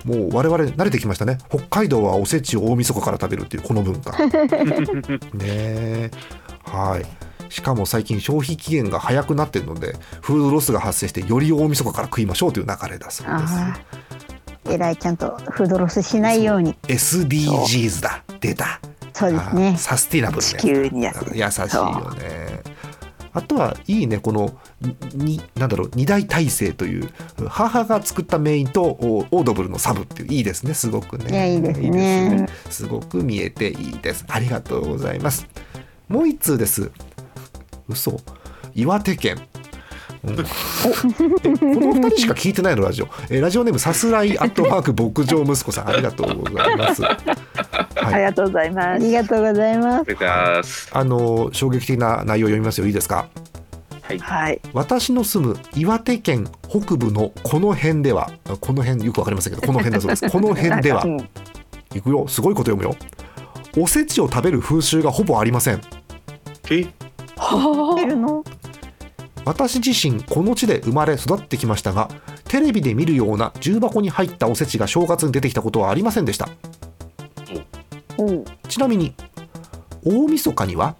[0.06, 1.38] もう我々慣れてきましたね。
[1.50, 4.18] 北海道はおせちを大晦日から食べるっていうこの文化。
[4.26, 4.32] ね
[5.44, 6.12] え
[6.64, 14.74] はいしかも最近消費期限が早くなってるのでフードロスが発生してより大晦日から食いましょうという流れだそうです。
[14.74, 16.76] えらいちゃんとフードロスしないように。
[16.84, 18.24] SDGs だ。
[18.40, 18.80] 出た。
[19.12, 19.74] そうですね。
[19.76, 20.44] あサスティナブルね。
[20.44, 22.64] 地球に優しい優しいよね。
[23.34, 24.58] あとはいいねこの
[25.14, 27.10] になんだろう二大体制という
[27.48, 30.74] 母が作ったメインとおオードブルのサブっていういいですね。
[30.74, 31.30] すごくね。
[31.30, 32.48] いやいいですね。
[32.70, 34.24] すごく見えていいです。
[34.30, 35.48] ありがとうございます。
[36.12, 36.92] もう一通です
[37.92, 38.20] 嘘。
[38.74, 39.38] 岩手県。
[40.24, 40.40] うん。
[40.40, 40.46] えこ
[41.60, 43.08] の二人しか聞いてないのラジオ。
[43.30, 45.90] えラジオネームさすらいアットマーク牧場息子さん。
[45.90, 47.04] ありがとうございます。
[47.06, 47.18] あ
[48.18, 49.06] りがとうございあます。
[49.06, 50.02] りがとうございます。
[50.02, 50.90] ありがとうございます。
[50.92, 53.28] あの衝撃的な内容を読みますよいいですか？
[54.02, 54.20] はい。
[54.20, 54.62] はい。
[54.74, 60.30] 私の住む岩手県北部のこの辺ではあこの辺よくわかりませんけどこの辺だそうです。
[60.30, 61.06] この辺では。
[61.94, 62.28] いくよ。
[62.28, 62.96] すごいこと読むよ。
[63.78, 65.82] おせちを食べる風習がほぼありません。
[66.70, 66.86] え？
[68.02, 68.44] いるの？
[69.44, 72.10] 私自身この地で生まれ育ってきましたが
[72.46, 76.50] テレビで見るような重箱に入ったおせちが正月に出てきたことはありませんでした。
[78.20, 78.46] うん。
[78.68, 79.16] ちなみに
[80.06, 80.96] 大晦日には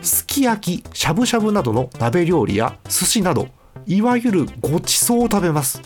[0.00, 3.48] すき焼きしゃぶしゃぶなどの鍋料理や寿司など
[3.86, 5.80] いわゆるごちそうを食べます。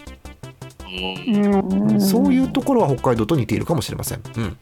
[0.88, 2.00] うん。
[2.00, 4.57] そういうところは北海道と似ているかもしれません、うん、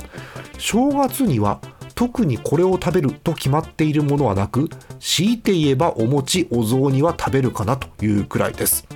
[0.58, 1.60] 正月には
[1.94, 4.68] 特にこれを食べると決まっているものはなく
[5.00, 8.86] 強いて言えばお餅お雑煮は食べるかなというくらいです。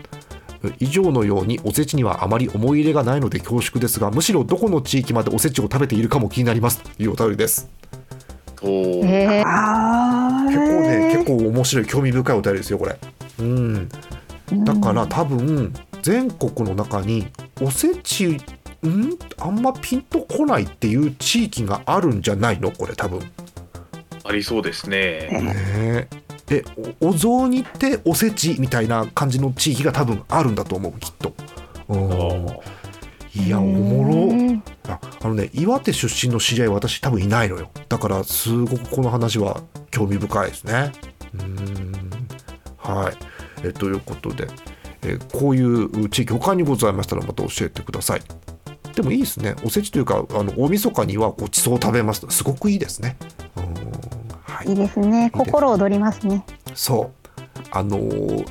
[0.81, 7.71] 以上のようにおせちにはあまり思い入れがないので恐縮ですがむしろどこの地域までおせちを食べているかも気になりますというお便りです。
[8.61, 8.71] そう
[9.07, 9.45] えー。
[9.47, 12.99] あ結構ね結構構面白い興味深いお便りですよこれ。
[13.39, 13.89] うん。
[14.65, 17.29] だから多分全国の中に
[17.61, 18.39] おせち
[18.87, 19.19] ん？
[19.39, 22.71] あんまピンとこないっていう地域があるんじゃないの？
[22.71, 23.21] これ多分。
[24.25, 25.29] ありそうですね。
[25.31, 26.09] ねえ。
[26.51, 26.65] え
[27.01, 31.35] おお雑煮っておせちみたいな感じの地域が多分あるんだと思うきっと。
[31.89, 32.47] うん。
[33.35, 34.63] いやおもろ。
[34.93, 37.71] ああのね岩手出身の知り合い私多分いないのよ。
[37.89, 40.93] だからすごくこの話は興味深いですね。
[41.35, 42.29] うーん。
[42.79, 43.17] はい。
[43.67, 44.47] えということで。
[45.03, 48.21] えこういう地域他にございましたらまた教えてください
[48.99, 49.55] でもいいですね。
[49.65, 52.21] おせちというかあの大晦日にはごちそうを食べます。
[52.23, 53.17] とすごくいいですね。
[54.43, 54.71] はい。
[54.71, 55.31] いいですね。
[55.33, 56.45] 心躍りますね。
[56.75, 57.29] そう。
[57.71, 58.45] あのー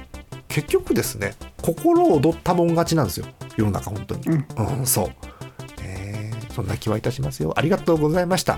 [0.47, 3.25] 結局ですね心躍ったもん勝ちなんですよ。
[3.57, 4.21] 世の中本当に。
[4.77, 5.11] うん、そう、
[5.83, 7.53] えーそんな気はいたしますよ。
[7.57, 8.57] ありがとうございました。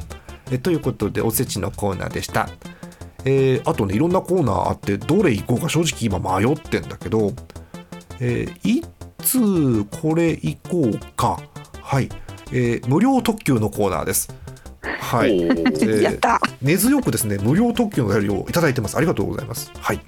[0.51, 2.49] えということでおせちのコーナーでした。
[3.25, 7.33] えーあとねいろんなコーナーあってどれ行こうか正直今迷ってんだけど、
[8.19, 8.85] えーい
[9.23, 11.41] つこれ行こうか
[11.89, 12.09] はい、
[12.51, 14.31] えー無料特急のコーナーです。
[14.83, 16.39] はい、えー やった。
[16.61, 18.95] 根強くですね無料特急のお便りをいただいてます。
[18.95, 19.71] ありがとうございます。
[19.79, 19.99] はい、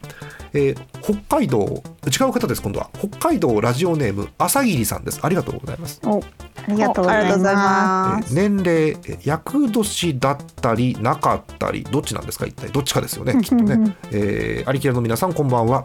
[0.53, 2.91] えー北海道違う方です今度は。
[2.99, 5.21] 北海道ラジオネーム朝霧さんです。
[5.23, 5.99] ありがとうございます。
[6.05, 6.19] あ
[6.67, 8.39] りがとうございありがとうございまます。
[8.39, 12.69] えー年齢えー厄年だったりなかったりどっちなんですか一体。
[12.69, 15.83] どっちかですよねきっとね、えー、アリキラの皆さんこんばんは。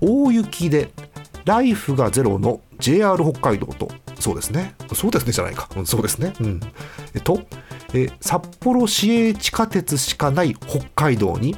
[0.00, 0.90] 大雪で
[1.50, 3.88] ライフがゼロの JR 北海道と。
[4.20, 4.76] そうですね。
[4.94, 6.32] そうですねじゃないか、うん、そうですね。
[6.38, 6.60] うん。
[7.12, 7.40] えっと、
[7.92, 11.56] えー札幌市営地下鉄しかない北海道に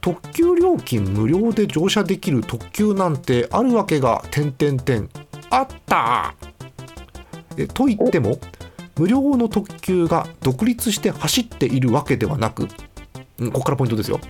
[0.00, 5.08] 特急料金無料で乗車できる特急なんてあるわけが点々点。
[5.50, 6.36] あった。
[7.56, 8.38] えと言っても
[8.96, 12.68] 無料の特急が独立して走っているわけではなく、
[13.40, 14.20] うんここからポイントですよ。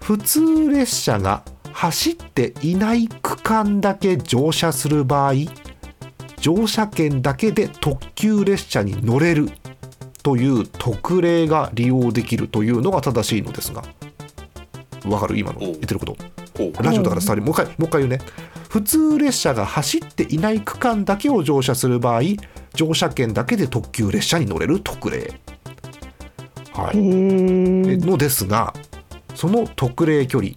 [0.00, 1.42] 普通列車が
[1.72, 5.34] 走っていない区間だけ乗車する場合
[6.38, 9.50] 乗車券だけで特急列車に乗れる
[10.22, 13.82] という特例が利用できるというのが正しいのですが
[15.04, 15.36] わかる？
[15.36, 16.16] 今の言ってること。
[16.80, 18.20] ラジオだから伝わりもう一回もう一回言うね。
[18.68, 22.22] 普通列車が走っていない区間だけを乗車する場合
[22.74, 25.32] 乗車券だけで特急列車に乗れる特例。
[26.72, 26.96] はい。
[26.96, 28.72] のですが
[29.34, 30.52] その特例距離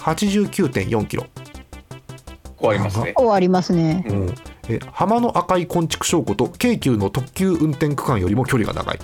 [0.00, 1.26] 89.4キロ、
[2.56, 3.12] こうありますね。
[3.16, 4.04] 終わりますね。
[4.08, 4.34] うん。
[4.68, 8.98] え浜の赤い昆虫証拠と京急の特急運転区間よりも距離が長い。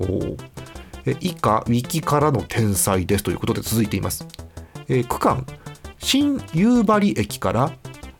[0.00, 0.36] おー。
[1.06, 3.24] え以下ウィキからの天才です。
[3.24, 4.26] ということで続いています、
[4.88, 5.46] え区間。
[5.98, 7.72] 新夕張駅から、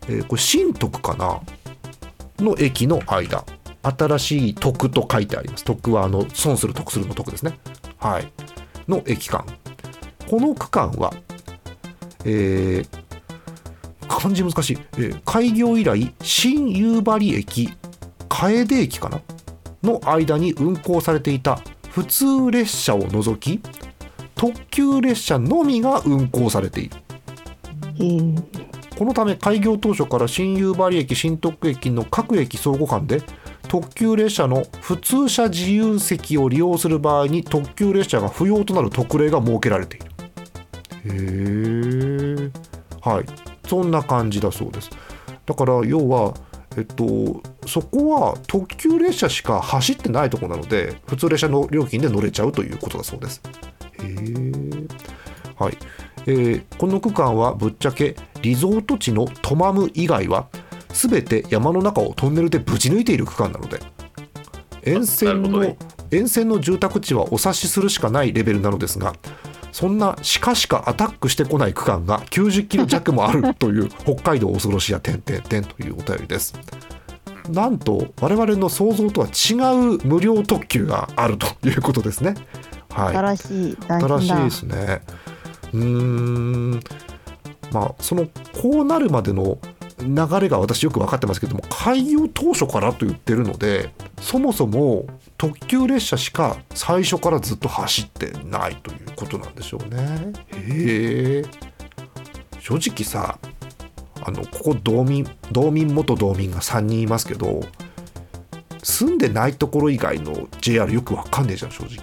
[0.07, 1.41] えーこれ新徳かな？
[2.37, 3.43] の駅の間。
[3.81, 5.63] 新しい徳と書いてあります。
[5.63, 7.59] 徳はあの損する得するの徳ですね。
[7.97, 8.31] はい。
[8.87, 9.45] の駅間。
[10.29, 11.13] この区間は
[12.25, 13.09] えー
[14.07, 17.69] 漢字難しい、えー開業以来新夕張駅
[18.27, 19.21] 楓駅かな
[19.83, 23.61] の間に運行されていた普通列車を除き
[24.35, 26.95] 特急列車のみが運行されている。
[28.97, 33.21] このため開業当初から新夕張駅新徳駅の各駅相互間で
[33.69, 40.05] 特急列車の普通車自由席を利用する場合に特急列車が不要となる特例が設けられている。
[40.05, 40.18] へ
[41.11, 42.51] え
[43.01, 43.25] はい。
[43.67, 44.89] そんな感じだそうです。
[45.45, 46.33] だから要は
[46.77, 53.41] えっとそこは特急列車しか走ってないところなので普通列車の料金で乗れちゃうということだそうです。
[53.93, 54.87] へえ
[55.57, 55.77] はい。
[56.25, 60.47] えーこの区間はぶっちゃけリゾート地のトマム以外は
[60.89, 63.79] 全て山の中をトンネルでぶち抜いている区間なので
[64.83, 65.77] 沿線の、ね。
[66.11, 69.13] 沿線の住宅地はお察しするしかないレベルなのですが
[69.71, 76.53] そんな鹿しかアタックしてこない区間が90キロ弱もあるという 北海道恐ろしや点々点というお便りです。
[77.49, 79.53] なんと我々の想像とは違
[79.95, 82.35] う無料特急があるということですね。
[82.91, 85.01] はい、新しい新しいですね。
[85.73, 86.79] うーん
[87.71, 88.27] まあその
[88.61, 89.57] こうなるまでの
[89.99, 95.05] 流れが私よく分かってますけども開業当初からと言ってるのでそもそも
[95.39, 100.33] 特急列車しか最初からずっと走ってないということなんでしょうね。
[100.53, 101.43] へえ。
[102.59, 103.39] 正直さ
[104.21, 107.61] あのここ道民道民元道民が3人いますけど
[108.83, 111.97] 住んでないところ以外の JR よくわかんねえじゃん正直。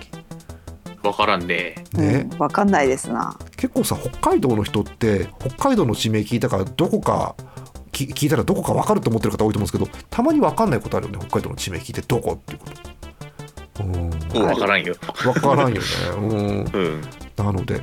[1.03, 1.75] わからんね。
[1.93, 3.39] ね、うん、わかんないですな。
[3.59, 7.37] 結構さ北海道の人って北海道の地名聞いたからどこか
[7.93, 13.06] き聞いたらどこか分かると思ってる方多いと思うんですけどたまに分かんないことあるよね北海道の地名聞いてどこっていうこと
[13.81, 13.91] うん。
[13.91, 14.95] もうわからんよ。
[15.23, 15.87] 分からんよね。
[16.17, 16.65] うん。
[16.73, 17.01] うん。
[17.37, 17.83] なので、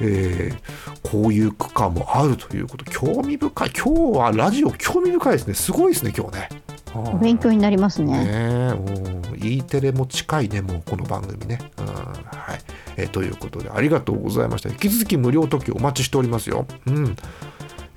[0.00, 2.84] えーこういう区間もあるということ。
[2.86, 3.70] 興味深い。
[3.76, 5.52] 今日はラジオ興味深いですね。
[5.54, 6.48] すごいですね今日ね。
[6.94, 8.12] お勉強になりますね。
[8.12, 9.46] ねえうん。
[9.46, 11.86] E テレも近いねもうこの番組ね、うん。
[11.86, 12.60] はい。
[12.96, 14.70] えーということでありがとうございました。
[14.70, 16.66] 引き続き無料特許お待ちしておりますよ。
[16.86, 17.16] うん。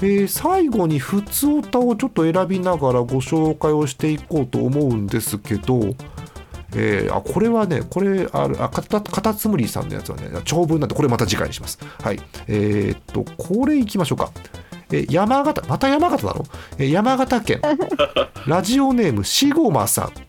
[0.02, 5.94] えー最後に普通歌をちょっと選びながらご紹介をしていこうと思うんですけど、
[6.76, 14.32] えーあこれはねこれあるあかたカタツムリさんのやつはね長文なんでこれまた次回にしますはいえーっとこれいきましょうか
[14.92, 16.44] えー山形また山形なの、
[16.78, 17.62] えー山形県
[18.48, 20.26] ラジオネームシゴマさん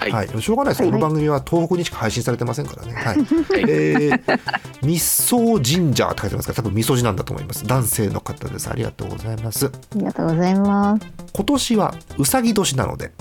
[0.00, 2.94] はい、はい、しょうがないです、はいこの番組は東北にしか配信されてませんからね。
[2.94, 3.16] はい。
[3.20, 3.24] はい
[3.68, 4.40] えー、
[4.82, 7.66] 密相神社って書いてますから、多分みそじなんだと思います。
[7.66, 8.70] 男性の方です。
[8.70, 9.66] ありがとうございます。
[9.66, 11.06] ありがとうございます。
[11.34, 13.12] 今年はうさぎ年なので、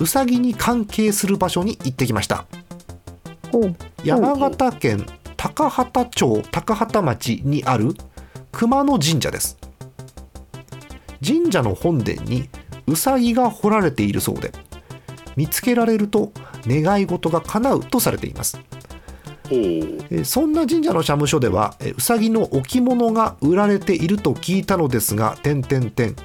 [0.00, 2.46] うさぎに関係する場所に行ってきました。
[4.02, 7.94] 山形県高畑町高畑町にある
[8.50, 9.58] 熊野神社です。
[11.24, 12.48] 神社の本殿に
[12.86, 14.52] うさぎが彫られているそうで
[15.36, 16.32] 見つけられると
[16.66, 18.58] 願い事が叶うとされています。
[20.24, 26.16] そんな神社の社務所ではえーうさぎの置物が売られていると聞いたのですが点点点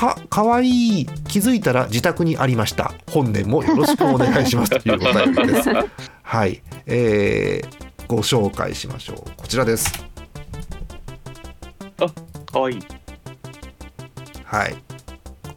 [0.00, 2.94] かかわいい気づいたら自宅にありました。
[3.10, 5.68] 本年もよろしくお願いしますというお便りです。
[6.24, 9.30] はい、えーご紹介しましょう。
[9.36, 9.92] こちらです。
[12.50, 12.78] かわいい。
[14.44, 14.76] はい。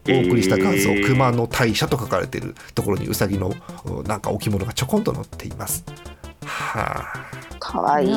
[0.10, 3.54] お送りした画像、えー熊の大社と書かれているところにうさぎの
[3.86, 5.86] うなんか置物がちょこんと載っています。
[6.46, 8.16] はあかわいいね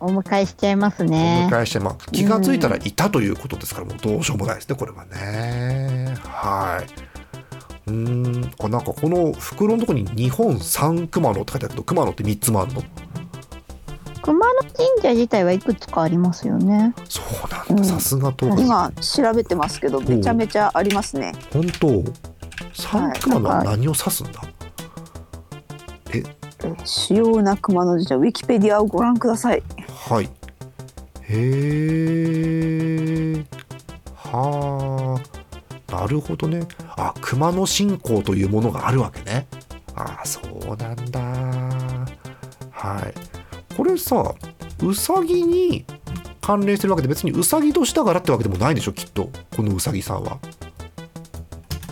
[0.00, 1.48] お迎えしちゃいますおね。
[1.50, 4.76] 迎えして、まあ、気がついたらいたということですから、もうどうしようもないですね。
[4.76, 6.14] これはね。
[6.24, 7.90] はい。
[7.90, 12.82] うーんあなんかこの袋のところに「日本三熊野」って書いてあるけど熊野って3つもあるの？
[14.22, 16.94] 熊野神社自体はいくつかありますよね。
[17.08, 17.74] そうなんだ。
[17.76, 17.84] うん。
[17.84, 21.32] さすが東海今調べてますけどめちゃめちゃありますね。
[21.52, 22.04] 本当？
[22.74, 24.57] 三熊野は何を指すんだ、え
[26.84, 29.62] 主要な熊野神社ウィキペディアをご覧ください。
[30.08, 30.28] はい。
[31.22, 31.30] へ
[33.36, 33.44] え
[34.14, 35.20] は
[35.88, 36.66] あなるほどね。
[36.96, 39.46] あ熊野信仰というものがあるわけね。
[39.94, 41.20] あそうなんだ。
[42.70, 43.14] はい。
[43.76, 44.34] これさ
[44.82, 45.84] うさぎに
[46.40, 49.30] 関連してるわけで別にうさぎ年だからってわけでもないんでしょきっと。
[49.54, 50.38] このうさぎさんは。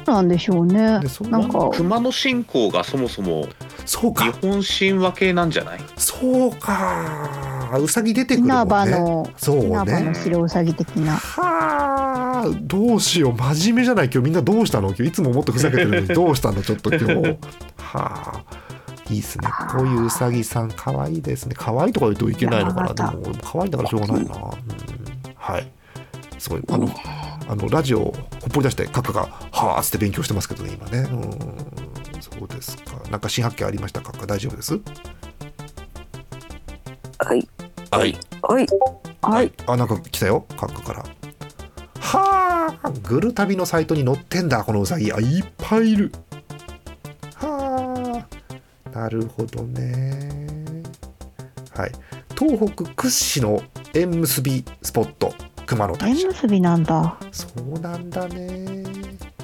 [0.05, 1.01] そうなんでしょうね。
[1.01, 1.25] でそ。
[1.25, 1.71] んなんか。
[1.73, 3.49] 熊野信仰がそもそも
[3.87, 4.24] そうか。
[4.24, 5.80] 日本神話系なんじゃない？
[5.97, 7.78] そうか。
[7.80, 11.16] うさぎ出てくるも稲ん葉ねのそう稲葉のね白うさぎ的な。
[11.16, 13.34] はあどうしよう。
[13.34, 14.18] 真面目じゃない今日。
[14.26, 14.89] みんなどうしたの？
[14.89, 16.09] 今日いつももっとふざけてるのに。
[16.14, 16.62] どうしたの？
[16.62, 17.14] ちょっと今日。
[17.14, 17.37] は
[17.87, 18.45] あ
[19.09, 19.49] いいですね。
[19.70, 21.55] こういううさぎさん可愛いですね。
[21.57, 22.93] 可愛いとか言うといけないのかな。
[22.93, 24.51] で山も可愛いんだからしょうがないな、うん、
[25.37, 25.72] はい。
[26.39, 26.89] すごいあの
[27.49, 31.09] あのラジオをほっぽり出してカッカが「はあ」っつって勉強してますけどね今ね。
[31.11, 31.20] うん。
[32.20, 34.12] そうですかなんか新発見ありましたか？
[34.26, 34.80] 大丈夫です？
[37.18, 37.48] はい。
[37.90, 38.18] はい。
[38.42, 38.66] はい。
[39.22, 39.52] はい。
[39.66, 40.46] あなんか来たよ。
[40.57, 41.04] カッカから。
[42.00, 44.64] はあグル旅のサイトに載ってんだ。
[44.64, 46.12] このうさぎあいっぱいいる。
[47.34, 48.24] は
[48.84, 50.82] あなるほどね。
[51.74, 51.92] はい。
[52.38, 53.62] 東北屈指の
[53.94, 55.34] 縁結びスポット。
[55.66, 57.16] 熊野大社縁結びなんだ。
[57.32, 58.84] そうなんだね。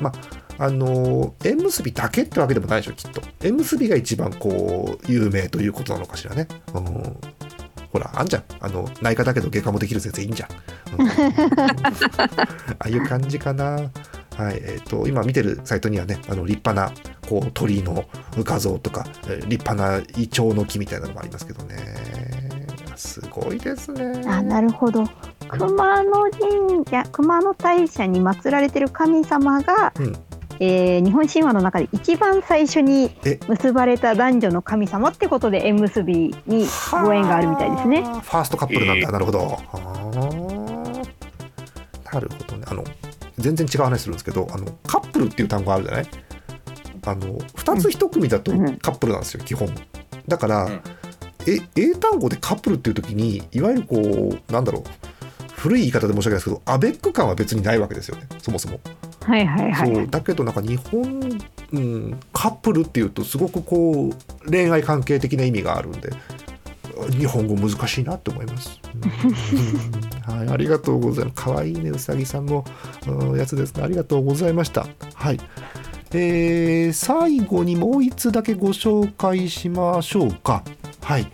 [0.00, 0.12] まあ
[0.58, 3.22] あの縁結びだけってわけでもないでしょきっと。
[3.40, 6.46] 縁結びが一番こう有名ということなのかしらね。
[6.74, 7.16] うん
[7.92, 8.44] ほらあんじゃん。
[8.60, 10.48] あの内科だけど外科もできる先生いいんじゃん、
[10.98, 11.08] うん。
[11.10, 12.46] あ
[12.78, 13.90] あいう感じかな。
[14.36, 16.90] はいえー、と今見てるサイトにはねあの立派な
[17.28, 18.06] こう鳥居の
[18.38, 21.76] 画像とかえー立派なイチョウの木みたいなのもありますけどね。
[22.96, 24.22] すごいですね。
[24.26, 25.04] あなるほど。
[25.48, 30.16] 熊野神社熊野大社に祀られてる神様が、うん
[30.64, 36.66] えー日本神話の中で一番最初にえ結ばれた男女の神様ってことで縁結びに
[37.04, 38.02] ご縁があるみたいですね。
[38.02, 39.38] はあファーストカップルなんだ、なるほど。
[39.40, 39.58] は
[42.10, 42.64] あなるほどね。
[42.68, 42.84] あの
[43.38, 46.06] 全然違う話するんですけど、あのカップルっていう単語あるじゃない？
[47.06, 49.68] あの二つ一組だとうんカップルなんですよ、基本。
[50.28, 50.80] だから、うん
[51.44, 54.82] え英単語でカップルっていう時にいわゆるこうなんだろう。
[55.56, 58.80] 古い言い方で申し訳ないですけどアベック感は別にないわけですよねそもそも。
[59.24, 61.40] はいはいはいそうだけどなんか日本、
[61.72, 66.10] うん、カップルっていうとすごくこう恋愛関係的な意味があるんで
[67.10, 68.80] 日本語難しいなって思います。
[70.28, 71.34] うんはい、ありがとうございます。
[71.36, 72.64] 可愛いねうさぎさんの
[73.08, 73.82] うんやつですね。
[73.82, 74.86] ありがとうございました。
[75.14, 75.40] はい。
[76.12, 80.62] えー最後にもう一つだけご紹介しましょうか。
[81.02, 81.26] はい。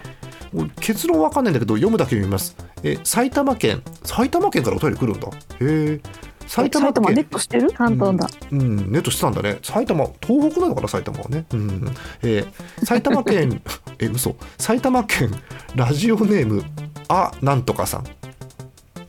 [0.53, 2.57] もう結論わかんないんだけど読むだけ読みます。
[2.83, 5.29] え埼玉県埼玉県からお便り来るんだ。
[5.29, 5.31] へ
[5.61, 6.01] え。
[6.49, 7.71] 埼玉埼玉ネ県ットしてる？
[7.73, 9.59] 関東だ、うん、ネットしてたんだね。
[9.63, 11.45] 埼玉、東北なのかな、埼玉はね。
[11.53, 13.61] うん、えー埼玉県、
[14.01, 14.35] え、嘘。
[14.59, 15.31] 埼玉県
[15.77, 16.65] ラジオネーム、
[17.09, 18.05] あ、なんとかさん。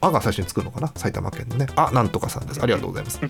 [0.02, 1.68] あが最初に作るのかな、埼玉県のね。
[1.76, 2.62] あ、なんとかさんです。
[2.62, 3.20] ありがとうございます。
[3.24, 3.26] あ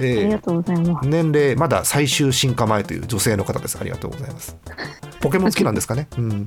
[0.00, 3.78] りえがとうございますー年齢、まだ最終進化前という女性の方です。
[3.80, 4.56] ありがとうございます。
[5.20, 6.08] ポケモン好きなんですかね？
[6.18, 6.46] うん。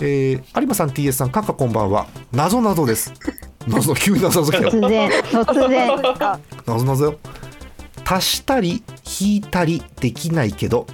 [0.00, 2.06] えー有馬さん、TS さん、かっかこんばんは。
[2.32, 3.12] 謎謎です。
[3.68, 4.70] 謎、急に謎付きだ。
[4.70, 5.88] 突然突然
[6.66, 7.18] なぞなぞよ
[8.06, 8.82] 足したり
[9.20, 10.86] 引いたりできないけど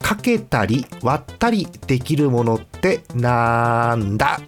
[0.00, 4.40] かけたり割ったりできるものってなんだ？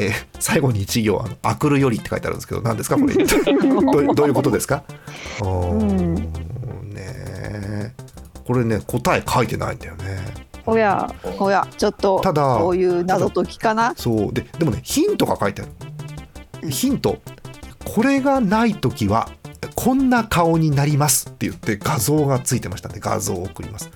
[0.00, 3.14] えー最後に一行あの「あくるより」って書いてあるんですけど何ですかこれ。
[3.14, 4.82] どうどういうことですか？
[5.44, 5.46] う
[5.84, 6.14] ん。
[6.14, 6.24] ね
[6.96, 7.92] え。
[8.46, 10.18] これね答え書いてないんだよね。
[10.66, 13.92] おやおやちょっとただこういう謎解きかな？
[13.96, 14.32] そう。
[14.32, 15.66] ででもねヒントが書いてあ
[16.62, 16.70] る。
[16.70, 17.18] ヒント。
[17.84, 19.28] これがない時は
[19.74, 21.28] こんな顔になります。
[21.28, 23.90] って言って画像がついてましたんで画像を送ります。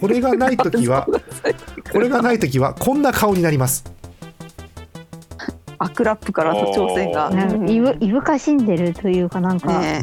[0.00, 1.06] これがない時は
[1.92, 3.84] これがない時はこんな顔になります
[5.82, 7.30] アクラップからの挑戦が。
[7.66, 10.02] いぶいぶかしんでるというかなんか、うね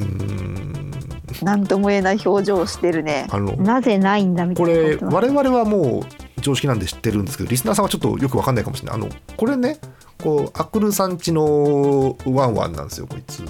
[1.42, 3.28] なんとも言えない表情をしてるね。
[3.58, 8.96] なぜないんだみたこれいなこと我々はもう常識なんで知ってるんですけどリスナーさんはちょっとよくわかんないかもしれない。
[8.96, 9.80] あのこれね
[10.22, 13.44] こうアクルさんちのワンワンなんですよこいつ。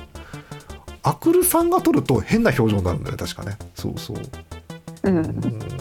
[1.01, 3.57] アクルさんが撮ると変な表情になるんだよね確かね。
[3.73, 4.17] そうそう。
[5.03, 5.17] うん。
[5.17, 5.78] うん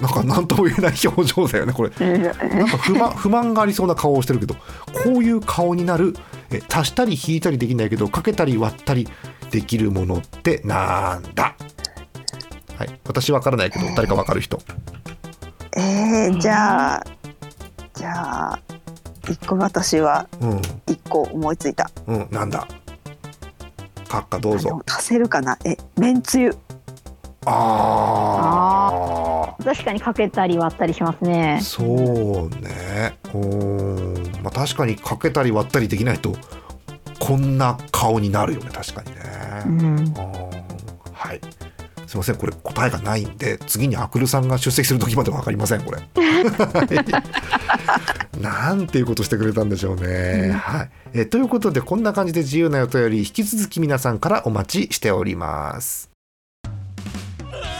[0.00, 1.90] なんか何とも言えない表情だよねこれ。
[1.90, 4.60] なんか不満不満がありそうな顔をしてるけどこ
[5.06, 6.14] ういう顔になる
[6.50, 9.08] え足したり引いたりできないけどかけたり割ったり
[9.50, 11.56] できるものってなんだ？
[12.76, 13.00] はい。
[13.04, 14.60] 私わからないけど誰かわかる人。
[15.76, 17.04] えー、じゃあ
[17.94, 18.58] じゃあ
[19.28, 20.62] 一個私はうん。
[20.86, 21.90] 一個思いついた。
[22.06, 22.66] うんなんだ？
[24.06, 24.68] 閣下どうぞ。
[24.68, 25.58] あでも足せるかな？
[25.64, 26.56] えめんつゆ
[27.46, 28.92] あ
[29.62, 36.34] 確かにかけたり割ったりしますねあそうねうんまあ確かにかけたり割ったりできないと
[37.18, 39.20] こんな顔になるよね確かにね、
[39.66, 40.14] うん
[41.24, 41.40] はい。
[42.06, 45.98] すみません、これ答えがないんで、次にアクルさんが出席する時までわかりません、これ。
[45.98, 46.04] は
[48.38, 50.52] いなんていうことしてくれたんでしょうね。
[50.52, 50.90] はい。
[51.14, 56.13] えということで、こんな感じで自由なお便り、引き続き皆さんからお待ちしております。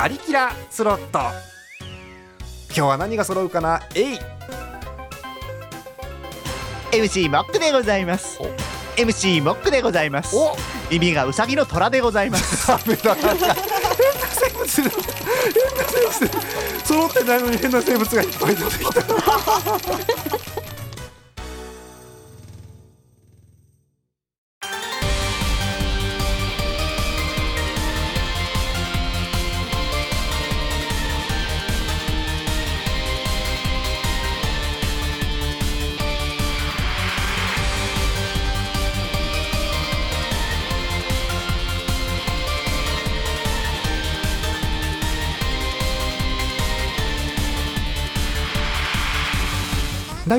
[0.00, 1.18] アリキラスロット。
[2.68, 3.82] 今日は何が揃うかな？
[3.96, 4.18] えい
[6.92, 8.38] MC モックでございます。
[8.96, 10.36] MC モックでございます。
[10.36, 10.54] お。
[10.88, 12.70] 耳がウサギの虎でございます。
[12.78, 13.16] 変な
[14.36, 14.52] 生
[16.06, 16.30] 物。
[16.84, 19.02] 揃ってないのに変な生物がいっぱい出てきた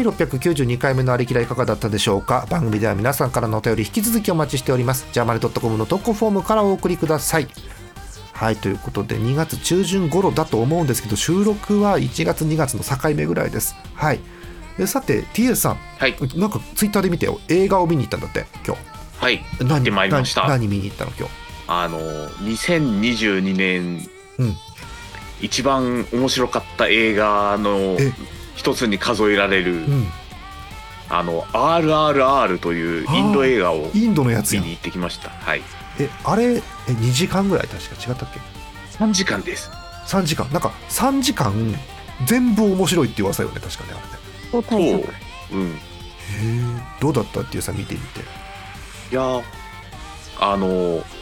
[0.02, 2.48] 第692回目のありきらいかがだったでしょうか？
[2.50, 5.06] 番組では皆さんからのお便り引き続きお待ちしております。
[5.12, 7.50] ジャーマネドットコムの投稿フォームからお送りください。
[8.32, 13.76] はいということで2月中旬頃だと思うんですけど収録は1月2月の境目ぐらいです。
[13.94, 14.22] はい。
[14.80, 15.76] えさて TS さん。
[15.98, 16.16] はい。
[16.38, 17.42] なんかツイッターで見てよ。
[17.50, 18.78] 映画を見に行ったんだって今
[19.18, 19.40] はい。
[19.60, 20.44] 日何ってまいりました。
[20.44, 21.34] 何何見に行ったの今日？
[21.68, 24.56] あの2022年、うん。
[25.42, 28.14] 一番面白かった映画のえ
[28.60, 30.08] 一つに数えられるうん。
[31.10, 34.62] あの RRR というインド映画をインドのやつや。
[34.62, 35.30] 見に行ってきました。
[35.30, 35.62] はい。
[35.98, 38.40] えあれえ2時間ぐらい確か違ったっけ
[39.02, 39.72] ？3時間です。
[40.08, 40.52] 3時間。
[40.52, 41.54] なんか3時間
[42.26, 43.90] 全部面白いって噂よね確かね
[44.52, 44.68] あれね。
[44.68, 45.58] 超そう。
[45.58, 45.70] うん。
[45.70, 46.62] へえ
[47.00, 48.20] どうだったっていうさ見てみて。
[48.20, 49.44] いやー
[50.42, 51.19] あのー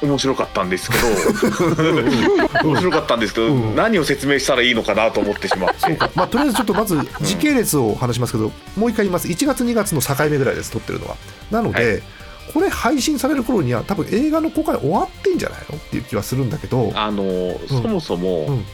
[0.00, 3.74] 面白かったんですけど面白かったんですけど、うん。
[3.76, 5.80] 何を説明したらいいのかなと思ってしまって。
[5.80, 6.10] そうか。
[6.14, 9.28] まあとりあえずちょっとまず時系列を話しますけど、もう一回言います。
[9.28, 11.16] 1月2月の境目ぐらいです撮ってるのは。
[11.50, 12.00] なので、は
[12.52, 15.76] これ配信される頃には多分映画の公開終わってんじゃないの？
[15.76, 16.92] っていう気はするんだけど。
[16.94, 18.64] あのーそもそも、うん。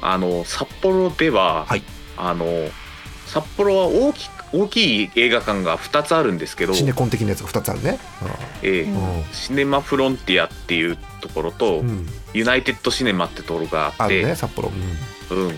[0.00, 1.82] あの札幌では、はい。
[2.16, 2.46] あの
[3.26, 7.98] 札幌は大き大きい映画館が2つあるんですけど、シネコン的なやつが2つあるね。
[8.62, 9.34] ええ。
[9.34, 11.88] シネマフロンティアっていうところと、うん。
[11.88, 14.70] うんユナイテッドシネマってところがあってね札幌、
[15.30, 15.46] うん。
[15.46, 15.54] うん、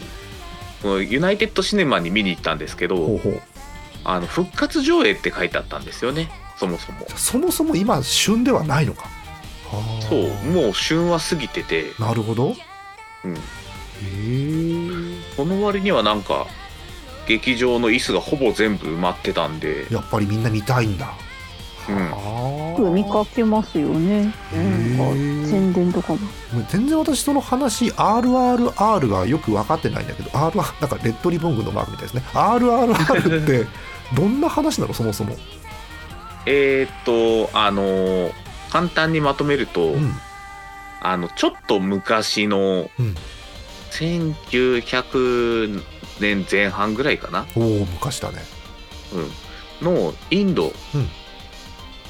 [0.83, 3.19] このユナイテッドシネマに見に行ったんですけど
[4.05, 6.29] あの復活上映って書いてあったんですよね
[6.59, 7.07] そもそも。
[7.17, 9.09] そもそも今旬ではないのか。
[9.69, 12.55] はあそうもう旬は過ぎてて、なるほど。
[13.25, 16.47] うん、へえその割にはなんか
[17.27, 21.13] 劇場の椅子がほぼ全部埋まってたんで、やっぱりみんな見たいんだ。
[21.89, 22.01] うん、あ
[22.71, 24.35] よく見かけますよね。
[24.53, 26.19] へなん宣伝とかも。
[26.69, 32.25] 全然私その話 RRR がよく分かってないんだけど R はなんかレッドリボン軍のマークみたいですね。
[32.33, 33.67] RRR って
[34.17, 34.95] どんな話なの？
[34.95, 35.37] そもそも。
[36.47, 36.91] えーっ
[37.51, 38.33] とあのー
[38.71, 40.13] 簡単にまとめると、うん。
[41.01, 43.15] あのちょっと昔のうん。
[43.93, 45.83] 1900
[46.21, 48.39] 年前半ぐらいかな、おお昔だね。
[49.81, 51.09] うん、のインドっうん。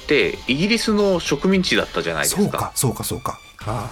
[0.07, 2.41] てイギリスの植民地だったじゃないですか。
[2.41, 3.41] そうかそうかそうか。
[3.67, 3.91] あ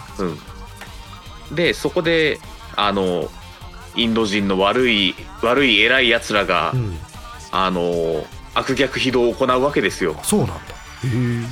[1.51, 2.39] うん、でそこで
[2.77, 3.29] あの
[3.97, 6.99] インド人の悪い悪い偉いやつらが、あうん。
[7.51, 10.17] あの悪逆非道を行うわけですよ。
[10.23, 10.55] そうなんだ。
[10.55, 10.59] へ
[11.05, 11.09] え。
[11.09, 11.47] うん、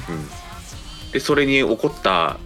[1.13, 2.39] でそれに怒った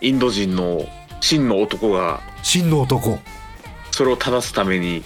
[0.00, 0.86] インド人の
[1.20, 3.18] 真の男が真の男
[3.98, 5.02] それを正すために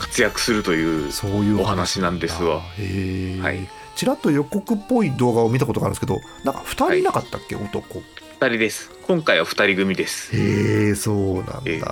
[0.00, 2.62] 活躍するというお話なんですわ。
[2.62, 3.68] はい。
[3.94, 8.00] ちらっと予告っぽい動画を見たことがあるんですけどなんか2人いなかったっけ、男。
[8.00, 8.02] 2
[8.40, 8.90] 人です。
[9.06, 10.36] 今回は2人組です。
[10.36, 11.82] へえそうなんだ、ええへえ。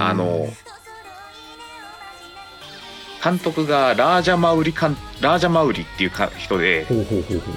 [0.00, 0.48] あの
[3.22, 7.54] 監督がラージャマウリかんラージャマウリっていうか人でほうほうほうほう。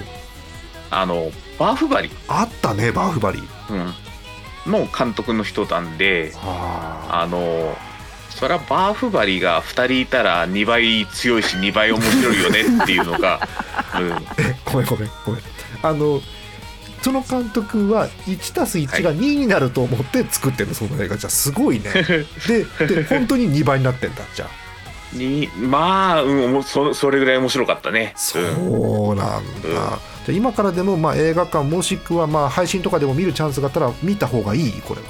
[0.92, 3.40] あのバーフバリ、あったねバーフバリ。
[3.40, 3.92] うん、
[4.66, 7.22] の監督の人なんではあ。
[7.22, 7.76] あの
[8.30, 13.40] そりゃバーフバリが2人いたら2倍強いし2倍面白いよねっていうのが、
[13.96, 15.40] うん、えごめんごめんごめん。
[15.82, 16.20] あの
[17.00, 21.28] その監督は1たす1が2になると思って作ってるのその映画じゃ。
[21.28, 21.92] あすごいね。
[22.48, 25.16] でで本当に2倍になってんだじゃあ。
[25.16, 28.14] にまあ、うん、そそれぐらい面白かったね。
[28.16, 29.72] そうんうなんだ、う
[30.10, 35.06] んじゃあ今からでもまあ映画館もしくはまあ配信とかでも見るチャンスがあったら見た方がいいこれは。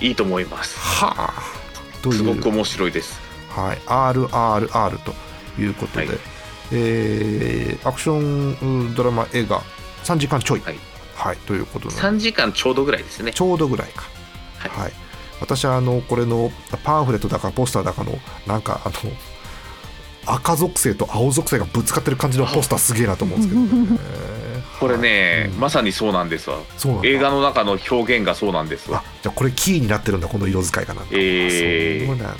[0.00, 0.78] いいと思います。
[0.78, 1.32] はあ。
[2.02, 2.14] という。
[2.14, 3.20] すごく面白いです。
[3.50, 5.12] はい、RRR と
[5.60, 6.18] いうことで、はい。
[6.72, 9.62] えーアクションうんドラマ映画
[10.04, 10.66] 3時間ちょい、は
[11.14, 13.32] はいいということで3時間ちょうどぐらいですね。
[13.32, 14.04] ちょうどぐらいか、
[14.58, 14.82] はい。
[14.82, 14.92] はい、
[15.40, 16.52] 私はあのこれの
[16.84, 18.12] パンフレットだかポスターだかの
[18.46, 18.94] なんかあの
[20.28, 23.98] 赤属性と青属性がぶつかってる感じのポスターすげえなと思うんですけど、ね、
[24.80, 25.60] これね、うん。
[25.60, 26.58] まさにそうなんですわ。
[27.02, 28.98] 映画の中の表現がそうなんですわ。
[28.98, 29.10] あ。
[29.22, 32.06] じゃあこれキーになってるんだこの色使いがなえー。
[32.06, 32.34] そうなんだ。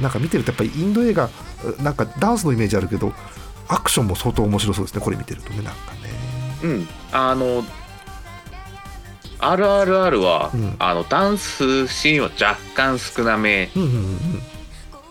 [0.00, 1.30] なんか見てるとやっぱりインド映画
[1.80, 3.14] なんかダンスのイメージあるけど
[3.66, 6.10] アクションも相当面白そうですねこれ見てるとねなんかね。
[6.62, 7.62] うん、あの
[9.38, 10.76] RRR は、うん。
[10.78, 13.70] あのダンスシーンは若干少なめ。
[13.76, 14.55] うんうんうんうん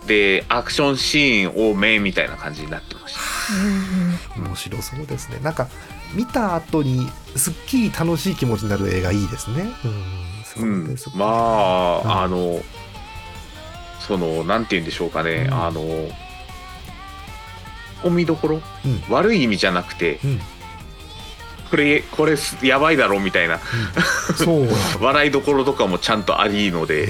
[0.05, 4.39] でアクションシーン多めみたいな感じになってました。
[4.39, 5.39] 面白そうですね。
[5.41, 5.67] なんか
[6.13, 9.73] 見た後にすっきり楽しい気持ちになる映画いいですね。
[9.83, 12.11] うんそううんです、まあ、うん。
[12.23, 12.61] あの
[13.99, 15.53] そのなんて言うんでしょうかね、うん。
[15.53, 15.81] あの
[18.03, 19.03] 込みどころ、うん。
[19.09, 20.39] 悪い意味じゃなくてうん。
[21.69, 23.59] これこれすやばいだろみたいな。
[24.35, 24.67] そう。
[25.01, 27.07] 笑いどころとかもちゃんとありのへで、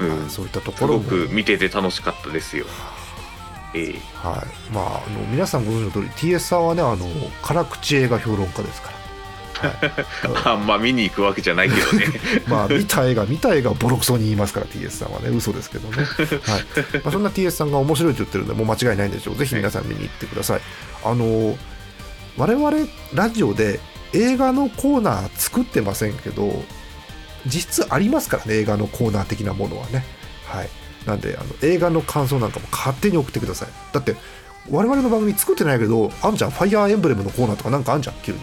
[0.00, 1.04] ううん、そういったとすころも。
[1.04, 2.66] ごく見てて楽しかったですよ。
[3.74, 3.92] ええ。
[4.14, 7.06] はい、まああの皆さんご存知の通り TS さんはねあの
[7.42, 8.90] 辛口映画評論家ですか
[9.62, 9.92] ら、はい。
[10.44, 12.06] あんま見に行くわけじゃないけどね。
[12.48, 15.28] まあ見た映画見た映画をボロクソに言いますから TS さんはね。
[15.30, 16.06] 嘘ですけどね、はい。
[17.04, 19.36] まあ、そんな TS さんが面白いと言ってるんでもう間違いないんでしょう。
[19.36, 20.60] ぜひ皆さん見に行ってください、
[21.04, 21.58] あの
[22.36, 22.70] 我々
[23.14, 23.80] ラジオで
[24.12, 26.64] 映画のコーナー作ってませんけど
[27.46, 30.04] 実質ありますからね映画のコーナー的なものはね。
[30.46, 30.68] はい。
[31.06, 33.68] なんであの映画の感想なんかも勝手に送ってください。
[33.92, 34.16] だって
[34.70, 36.50] 我々の番組作ってないけどあんじゃん。
[36.50, 38.38] ファイアーエンブレムのコーナーとかなんかあんじゃん急に、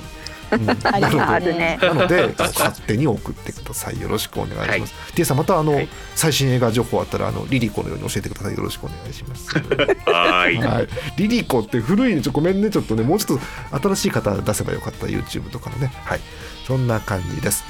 [0.53, 0.65] うん。
[0.65, 0.73] な。
[0.73, 3.99] なので勝手に送ってください。
[3.99, 5.89] よろしくお願いします、T さんまたあの、はい。
[6.15, 8.55] 最新映画情報あったらあのリリコのように教えてください。
[8.55, 9.49] よろしくお願いします。
[9.49, 10.57] はーい。
[10.63, 10.87] はい、
[11.17, 12.21] リリコって古いね。
[12.21, 12.69] ちょごめんね。
[12.69, 13.39] ちょっとねもうちょっ
[13.71, 15.07] と新しい方出せばよかった。
[15.07, 15.91] YouTube とかのね。
[16.05, 16.21] はい。
[16.65, 17.65] そんな感じです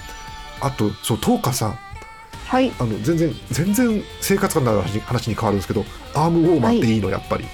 [0.63, 1.79] あとそうトーカさん。
[2.47, 2.71] はい。
[2.79, 6.97] あの全然全然生活感のある話話に変わるんですけどアームウォーマーってい。
[6.97, 7.45] いの、やっぱり。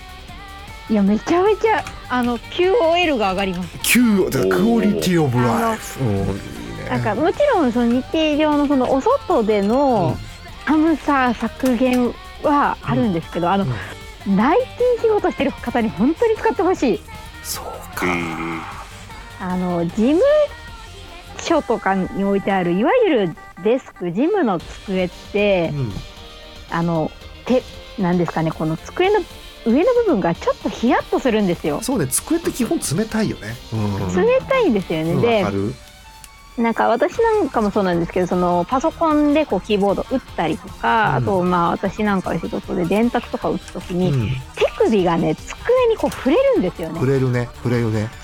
[0.89, 3.78] いやめちゃめちゃあの QOL が上がります。
[3.78, 6.34] 9だからクオリティオブライフうんいいね。
[6.89, 10.18] なんかもちろんその日常のそのお外での
[10.66, 13.66] 寒さ削減はあるんですけど、あの、
[14.28, 14.57] 内
[14.97, 17.01] 勤仕事してる方に本当に使ってほしい。
[17.43, 18.60] そうえか、ー
[19.41, 20.22] あの事務
[21.42, 25.92] 所とかに置いてあるいわゆるデスク事務の机って、うん。
[26.72, 27.12] あの
[27.46, 27.64] 手
[27.98, 29.20] なんですかねこの机の
[29.66, 31.82] 上の部分がちょっとヒヤッとするんですよ。
[31.82, 33.56] そうね机って基本冷たいよね。
[33.74, 34.16] うん。
[34.16, 35.74] 冷たいんですよね、うんでわかる。
[36.58, 41.16] なんか私なんかもそうなんですけどそのパソコンでこうキーボード打ったりとか、うん。
[41.16, 48.18] あとまあ私なんかは仕事で電卓とか打つ時に、うん手首がね机にこう触れるんですよね触れるね触れるねあ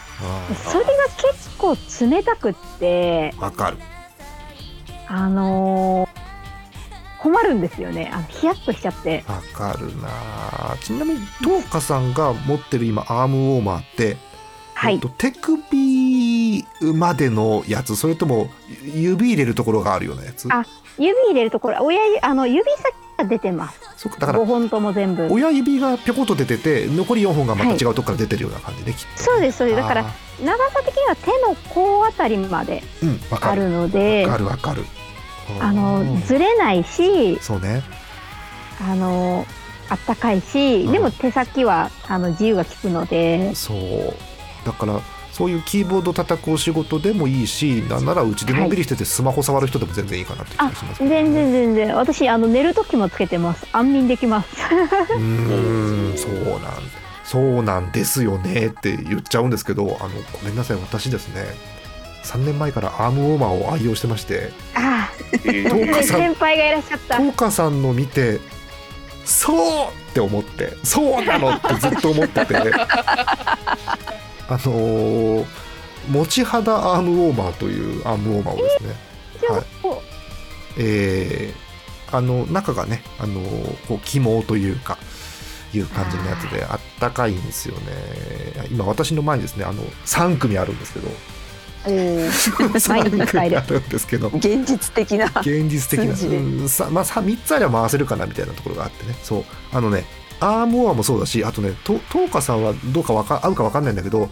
[0.72, 3.78] それが結構冷たくってーわかる。
[5.08, 6.26] あのー
[7.22, 8.12] 困るんですよね。
[8.14, 9.24] あのヒヤッとしちゃって。
[9.28, 10.10] わかるな。
[10.84, 14.18] ちなみにトーカさんが持ってる今アームウォーマーって、
[14.76, 14.94] はい。
[14.94, 16.64] えっと、手首
[16.94, 18.52] までのやつそれとも
[18.84, 20.48] 指入れるところがあるようなやつ？
[20.52, 20.66] あ
[21.00, 21.84] 指入れるところ。
[21.84, 22.92] 親指あの指先が
[23.24, 23.80] 出てます。
[23.98, 25.28] そだから5本とも全部。
[25.32, 29.82] 親指がぴょこっと出てて残り4本がまた違うとこから出てるような感じで、きっとそうですそうです。
[29.82, 30.14] だからあ
[30.44, 33.64] 長さ的には手の甲あたりまでーうんわかる。
[33.64, 34.86] あるのでわかるわかる。
[35.62, 36.22] あのうん。
[36.24, 37.84] ずれないしそうね。
[38.82, 39.46] あの
[39.90, 40.92] あったかいし、うん。
[40.92, 43.56] でも手先はあの自由が利くので。
[43.56, 44.14] そう。
[44.66, 45.00] だから
[45.36, 51.06] そういうキーボード叩くお仕事でもいいしなんならうちでのんびりしててスマホ触る人でも全然いいかなって気あがします。
[51.06, 51.94] 全然全然。
[51.94, 53.68] 私あの寝る時もつけてます。
[53.74, 54.48] 安眠できます。
[55.14, 56.18] うーん。
[56.18, 56.32] そう
[56.62, 56.72] なん
[57.26, 61.44] そうなんですよねって言っちゃうんですけどあのごめんなさい私ですね。
[62.24, 64.54] 3年前からアームウォーマーを愛用してまして。
[64.74, 65.10] あ
[65.44, 67.18] えあトーカさん先輩がいらっしゃった。
[67.18, 68.40] トーカさんの見て
[69.26, 72.54] そうって思ってそうなのってずっと思ってて
[74.48, 75.46] あのー
[76.10, 78.96] 持ち肌アームウォーマーというアームウォーマーをですね。
[79.42, 79.66] じゃあはい。
[79.82, 80.02] こ
[80.78, 81.66] えー
[82.16, 83.42] あの中がねあの
[83.88, 84.98] こう肝というか
[85.74, 88.68] いう感じのやつであったかいんですよね。
[88.70, 91.08] 今私の前にですねあの3組あるんですけど。
[91.88, 92.28] おー。
[92.30, 94.28] 3毎日使える組あるんですけど。
[94.28, 96.38] 現実的な現実的な。
[96.38, 99.16] うんさ、まあ、さ3つあれば回せるかなみたいなところがあってね。
[99.24, 99.46] そう。
[99.74, 100.06] あのね
[100.40, 104.30] アームウォーマーもそうだしあとねとトーカさんはどうかわか合うかわかんないんだけど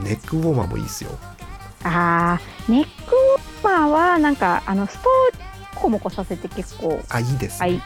[0.00, 1.10] ネックウォーマーもいいですよ。
[1.84, 7.82] あーネックウォーマーはなんかあのストーコモコさせて結構あいいですね、はい。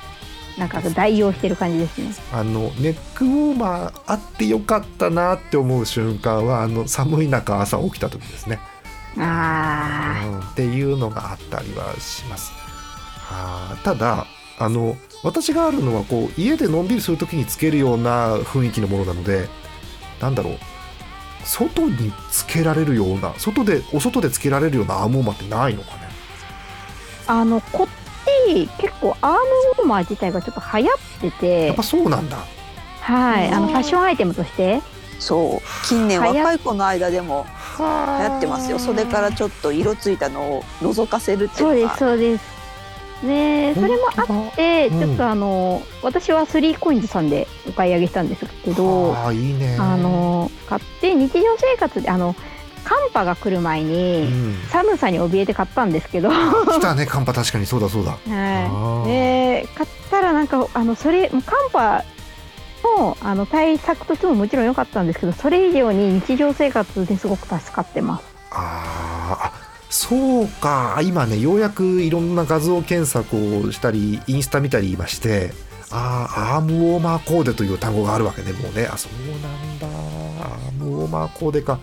[0.59, 2.15] なんか代用してる感じですね。
[2.33, 8.61] あのネックウォーマーあってよかったなって思う瞬間はあの寒い中朝起きた時ですね、
[9.19, 12.53] あうん、っていうのがあったりはします。
[12.53, 14.27] はあただ
[14.65, 19.49] あの私があるのはこう家でのんびりする時につけるような雰囲気のものなので
[20.21, 20.59] なんだろう。
[21.45, 26.09] 外につけられるような外でお外でつけられるようなアームウォーマーってないのかね。
[27.27, 27.87] ーあのこっ
[28.47, 29.39] てり結構アーム
[29.79, 32.39] ウォーマー自体がちょっと流行ってやてっぱそうなんだ。
[33.01, 33.49] はい。
[33.49, 34.81] あのファッションアイテムとして。
[35.19, 35.87] そう。
[35.89, 37.47] 近年若い子の間でも
[37.79, 38.79] 流行ってますよ。
[38.79, 42.62] 袖からちょっと色ついたのを覗かせるってそうですいうのがそうです
[43.23, 44.99] ねそれもあってうん。
[45.01, 49.77] ちょっとあの私はスリーコインズさんでお買い上げしたんですけどああいいね。
[49.79, 52.35] あの買って日常生活であの
[52.85, 54.55] 寒波が来る前うにん。
[54.71, 58.13] 寒さに怯えて買ったんですけど、は来たね寒波確かにそうだそうだ。
[58.27, 59.05] い、ー。
[59.07, 61.43] で買ったらなんかあのそれ寒
[61.73, 62.05] 波
[62.99, 68.25] のあの対策としてももちろん良かったんですけどそれ以上に日常生活ですごく助かってます。
[68.51, 69.53] あーあ
[69.95, 70.99] そうか。
[71.05, 75.53] 今ねようやくいろんな画像検索をしたりインスタ見たりまして
[75.91, 78.87] あーアームウォーマーコーデという単語があるわけねもうね。
[78.87, 79.13] あそう
[79.43, 79.87] なんだ。
[79.87, 81.79] アームウォーマーコーデか。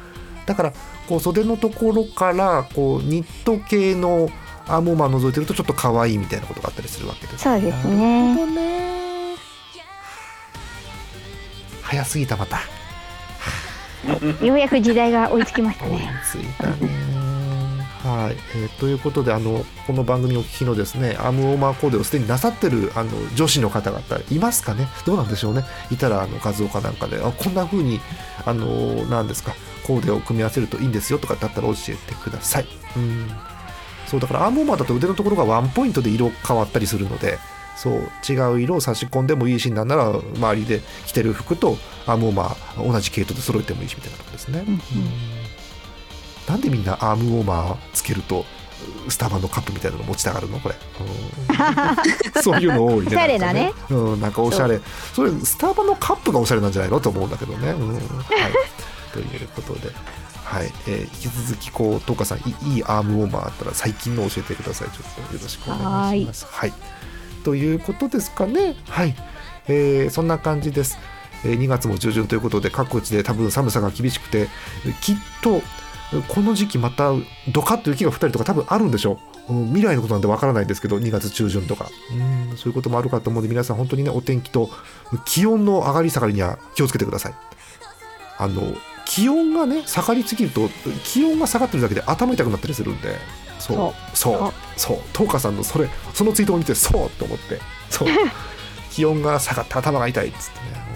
[0.48, 0.74] だから
[1.08, 4.28] こう袖のところからこうニット系の
[4.68, 8.46] アームウォーマー覗いてるとちょっと可愛いみたいなことがあったりするわけですそうですね。
[8.48, 9.36] ね。
[11.84, 12.60] 早すぎたまた。
[14.44, 16.12] ようやく時代が追いつきました 追いね。
[16.26, 17.29] ついたね
[18.04, 24.88] はい、えーということであのこの番組をお聞きのですねアームウォーマーコーデをすでになさってるあの女子の方々いますかね？
[25.06, 25.64] どうなんでしょうね？
[25.92, 28.00] いたらあの画像かなんかであこんな風に
[28.46, 28.68] あの
[29.06, 29.54] なんですか？
[29.86, 32.68] コーデを組み合わせるといいんですよとかだったら教えてください。
[32.96, 33.28] うん。
[34.08, 37.38] そうだからアームウォーマーだと腕のところがワンポイントで色変わったりするので
[37.76, 41.78] そう違う色を差し込んでもいいしなんなら周りで着てる服と
[42.08, 44.80] アームウォーマー同じ系統で揃えてもいいしみたいなとこですね、うん。
[46.50, 48.44] なんでみんなアームウォーマーつけると
[49.08, 50.60] スタバのカップみたいなの持ちたがるの？
[50.60, 50.76] これ、
[52.36, 52.42] うん。
[52.42, 53.72] そういうの多いねおしゃれなね。
[53.90, 54.82] うん、なんかおしゃれ。
[55.14, 57.00] それスタバのカップがおしゃれなんじゃないの？
[57.00, 57.94] と思うんだけどね、うん。
[57.94, 58.02] はい、
[59.14, 59.92] ということで。
[60.44, 64.88] はい、えー引き続きこうトカさんいいいアームウォーマーあったら最近の教えてください。
[64.90, 66.48] ちょっとよろしくお願いします。
[66.50, 66.74] はい。
[67.44, 68.76] ということですかね。
[68.90, 69.16] はい、
[69.68, 70.98] えーそんな感じです。
[71.44, 74.48] えー2月も中旬ということで各地で多分寒さが厳しくて
[75.02, 75.62] きっと
[76.28, 77.12] この時期また
[77.50, 79.54] ドカッと雪が降ったりとか多分あるんでしょう。
[79.54, 81.90] うん未来のことなんでわからないですけど2月中旬とか。
[82.12, 84.70] うんそういうこともあるかと思うので皆さん本当にねお天気と
[85.26, 87.34] 気温の上がり下がりには気をつけてください。
[88.38, 88.62] あの
[89.06, 90.70] 気温がね下がりすぎると
[91.04, 93.18] 気温が下がってるだけで頭痛くなったりするんで。
[93.60, 94.54] そうそう。
[94.80, 97.60] そう東花さんのそれそのツイートを見てそうと思って。
[97.90, 98.08] そう。
[98.92, 100.89] 気温が下がって頭が痛いっつってね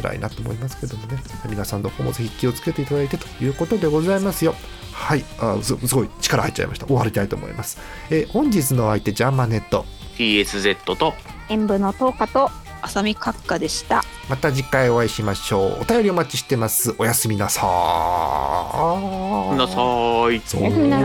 [0.00, 1.18] 辛いなと思いますけどもね。
[1.48, 4.54] 皆さんの方もぜひ気をつけていただいてということでございますよ。
[4.92, 5.24] はい。
[5.38, 6.10] あすすごい。
[6.20, 6.86] 力入っちゃいました。
[6.86, 7.78] 終わりたいと思います、
[8.10, 9.84] えー本日のお相手ジャーマネット。
[10.16, 11.14] TSZ と。
[11.48, 12.50] 演舞の10日と。
[12.82, 14.02] 浅見閣下でした。
[14.30, 15.80] また次回お会いしましょう。
[15.82, 16.94] お便りお待ちしてます。
[16.98, 20.42] おやすみなさーなさーい。
[20.46, 21.04] そうおやすみなさ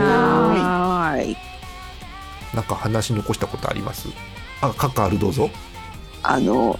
[1.16, 1.36] ーい。
[2.54, 4.08] なんか話残したことあります？
[4.62, 5.50] あカッカあるどうぞ。
[6.22, 6.78] あの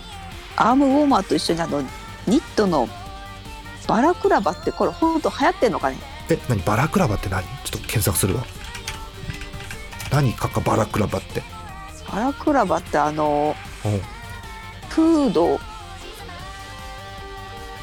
[0.56, 1.82] アームウォーマーと一緒にあの
[2.26, 2.88] ニットの
[3.86, 5.96] バラクラバってこれ本当流行ってんのかね？
[6.28, 7.42] え何バラクラバって何？
[7.42, 8.44] ちょっと検索するわ。
[10.10, 11.42] 何カッカバラクラバって？
[12.10, 13.54] バラクラバってあの
[13.84, 13.88] う。
[13.88, 14.00] ん
[14.88, 15.60] フード。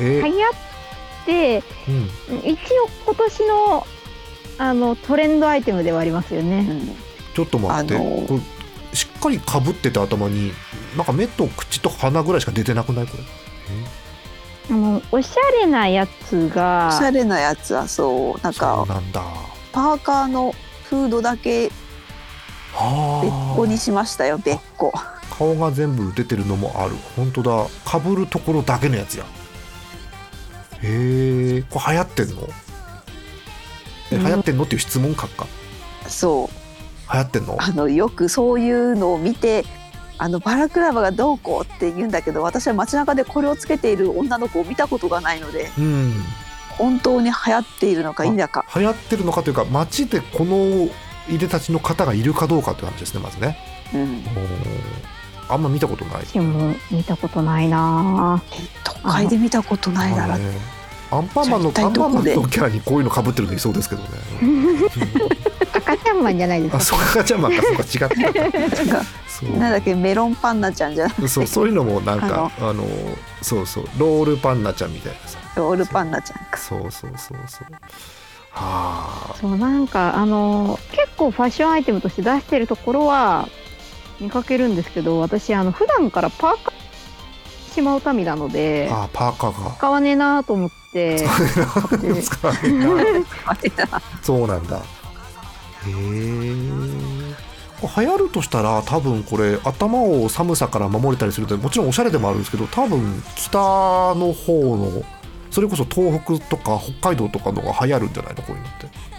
[0.01, 0.21] え？
[0.21, 0.53] ー流行っ
[1.25, 3.87] てうん、一応今年の
[4.57, 6.61] あのトレンドアイテムではありますようね。
[6.63, 6.95] ん。
[7.33, 8.39] ちょっと待って、あのーこれ
[8.93, 10.51] しっかりかぶってた頭に
[10.95, 13.07] なんか目と口と鼻ぐらいしか出てなくない？
[13.07, 13.23] これ
[14.73, 19.21] あのおしゃれなやつがおしゃれなやつはそうなんそかうなんだ。
[19.71, 20.51] パーカーの
[20.85, 21.73] フードだけ別
[22.73, 24.91] は個にしましたよ別個。
[25.29, 26.95] 顔が全部出てるのもある。
[27.15, 27.67] 本当だ。
[27.85, 29.25] かぶるところだけのやつや。
[30.81, 31.63] へえ。
[31.69, 32.49] これ流行ってんの？
[34.11, 35.45] え流行ってんのっていう質問書くか。
[36.07, 37.13] そう。
[37.13, 37.57] 流行ってんの？
[37.59, 39.65] あのよくそういうのを見て
[40.23, 46.13] あのバラクラバがどうこうって言うんだけど私は街中でこれをつけている女の子を見たことがないのでうん。
[46.77, 50.87] 本当に流行っているのか否か流行ってるのかというか街でこの
[51.29, 53.57] いでたちの方がいるかどうかという話ですねまずね。
[53.93, 54.23] うん。
[55.49, 56.25] あんま見たことない。
[56.25, 58.41] 私も見たことないな。
[58.85, 60.37] 都会で見たことないなら。
[60.37, 60.45] ね
[61.11, 64.07] アンパンマンのアンパンマンのキャラにこういうの被ってるのいそうですけどね。
[65.73, 66.83] 赤ちゃんマンじゃないですあ、か。
[66.83, 69.22] そう赤ちゃんマンか、そうか違った。
[69.43, 72.85] なんかそうなんだっけメロンパンナちゃんじゃなくてそうそういうのもなんかあの
[73.41, 75.39] そうそうロールパンナちゃんみたいなさ。
[75.55, 77.73] ロールパンナちゃんかそうそうそうそう。
[78.51, 79.35] はあ。
[79.39, 83.47] そうなんかあの結構ファッションアイテムとして出してるところは
[84.19, 86.73] 見かけるんですけど私あの普段からパーカー
[87.73, 89.71] しまう民なのであパーカーが。
[89.75, 91.17] 使わねえなと思って
[94.21, 94.77] そうなんだ。
[94.77, 94.81] へ
[95.89, 97.12] え。
[97.87, 103.57] 流行るとしたら多分これ頭を寒さから守れたりするともちろんおしゃれでもあるんですけど多分北
[104.15, 105.03] の方の
[105.51, 109.13] それこそ東北とか北海道とかのが流行るんじゃないのこういうのって。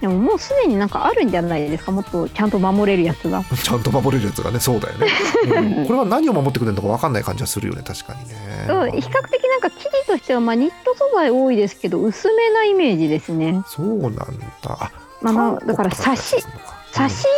[0.00, 3.44] でももうすでになんかあるんじゃないですかもっとちゃんと守れるやつが。
[3.44, 4.58] ちゃんと守れるやつがね。
[4.58, 5.06] そうだよね、
[5.46, 5.86] うん。
[5.86, 8.34] これは何を守ってくれるのか分かんない感じはするよね確かにね。
[8.66, 13.62] そう比較的なんか生地としてはまあニット素材多いですけど薄めなイメージですね。
[13.66, 14.24] そうなんだ。
[14.64, 14.90] あ
[15.22, 16.44] まあまあだから差し
[16.92, 17.28] 差し色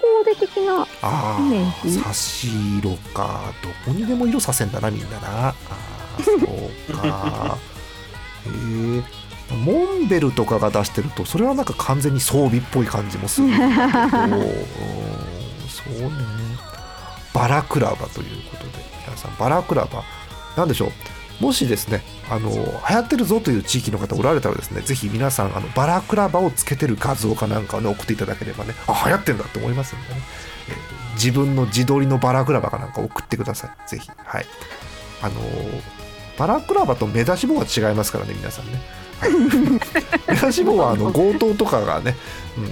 [0.00, 1.98] コーデ的なあイメージ？
[1.98, 3.52] ー差し色か。
[3.62, 5.48] どこにでも色させんだなみんなな。
[5.48, 6.38] あーそう
[6.96, 7.56] か。
[8.46, 8.48] へ
[8.98, 9.02] え
[9.54, 13.48] モンベルとかが出してるとそれはなんか完全に装備っぽい感じもする。
[13.48, 13.70] けどうん
[15.68, 16.10] そうね。
[17.32, 18.70] バラクラバということで
[19.06, 20.02] 皆さんバラクラバ。
[20.56, 20.92] なんでしょう？
[21.40, 22.56] もしですねあの流
[22.96, 30.20] 行ってるぞという地域の方おられたらですねぜひ皆さんあのバラクラバをつけてる画像かなんかをね送っていただければねあ流行ってんだって思いますんでね、
[30.68, 33.88] えー自分の自撮りのバラクラバかなんか送ってください。
[33.88, 34.08] ぜひ。
[34.16, 34.46] はい。
[35.22, 35.96] あのー
[36.38, 38.82] バラクラバと目出し帽は違いますからね皆さんね。
[40.28, 42.14] 目出し帽はあの 強盗とかがね、
[42.58, 42.64] うん、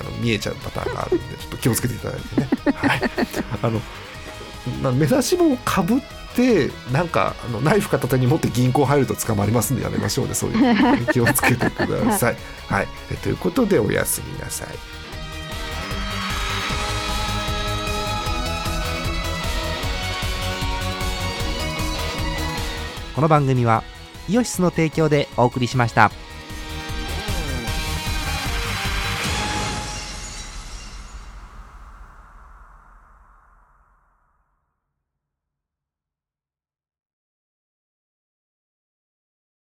[0.00, 3.10] あの見えちゃうパターンがあるんでちょっと気をつけていただいてね、はい、
[3.62, 3.80] あの
[4.82, 6.23] まあ目出し帽をかぶって
[6.92, 12.36] なんかあのナイフ片手に持って銀行入ると捕まりますんでやめましょうねそういう 気をつけてください。
[12.68, 14.68] はい、えということでおやすみなさい。
[23.14, 23.84] この番組は
[24.28, 26.10] イオシスの提供でお送りしました。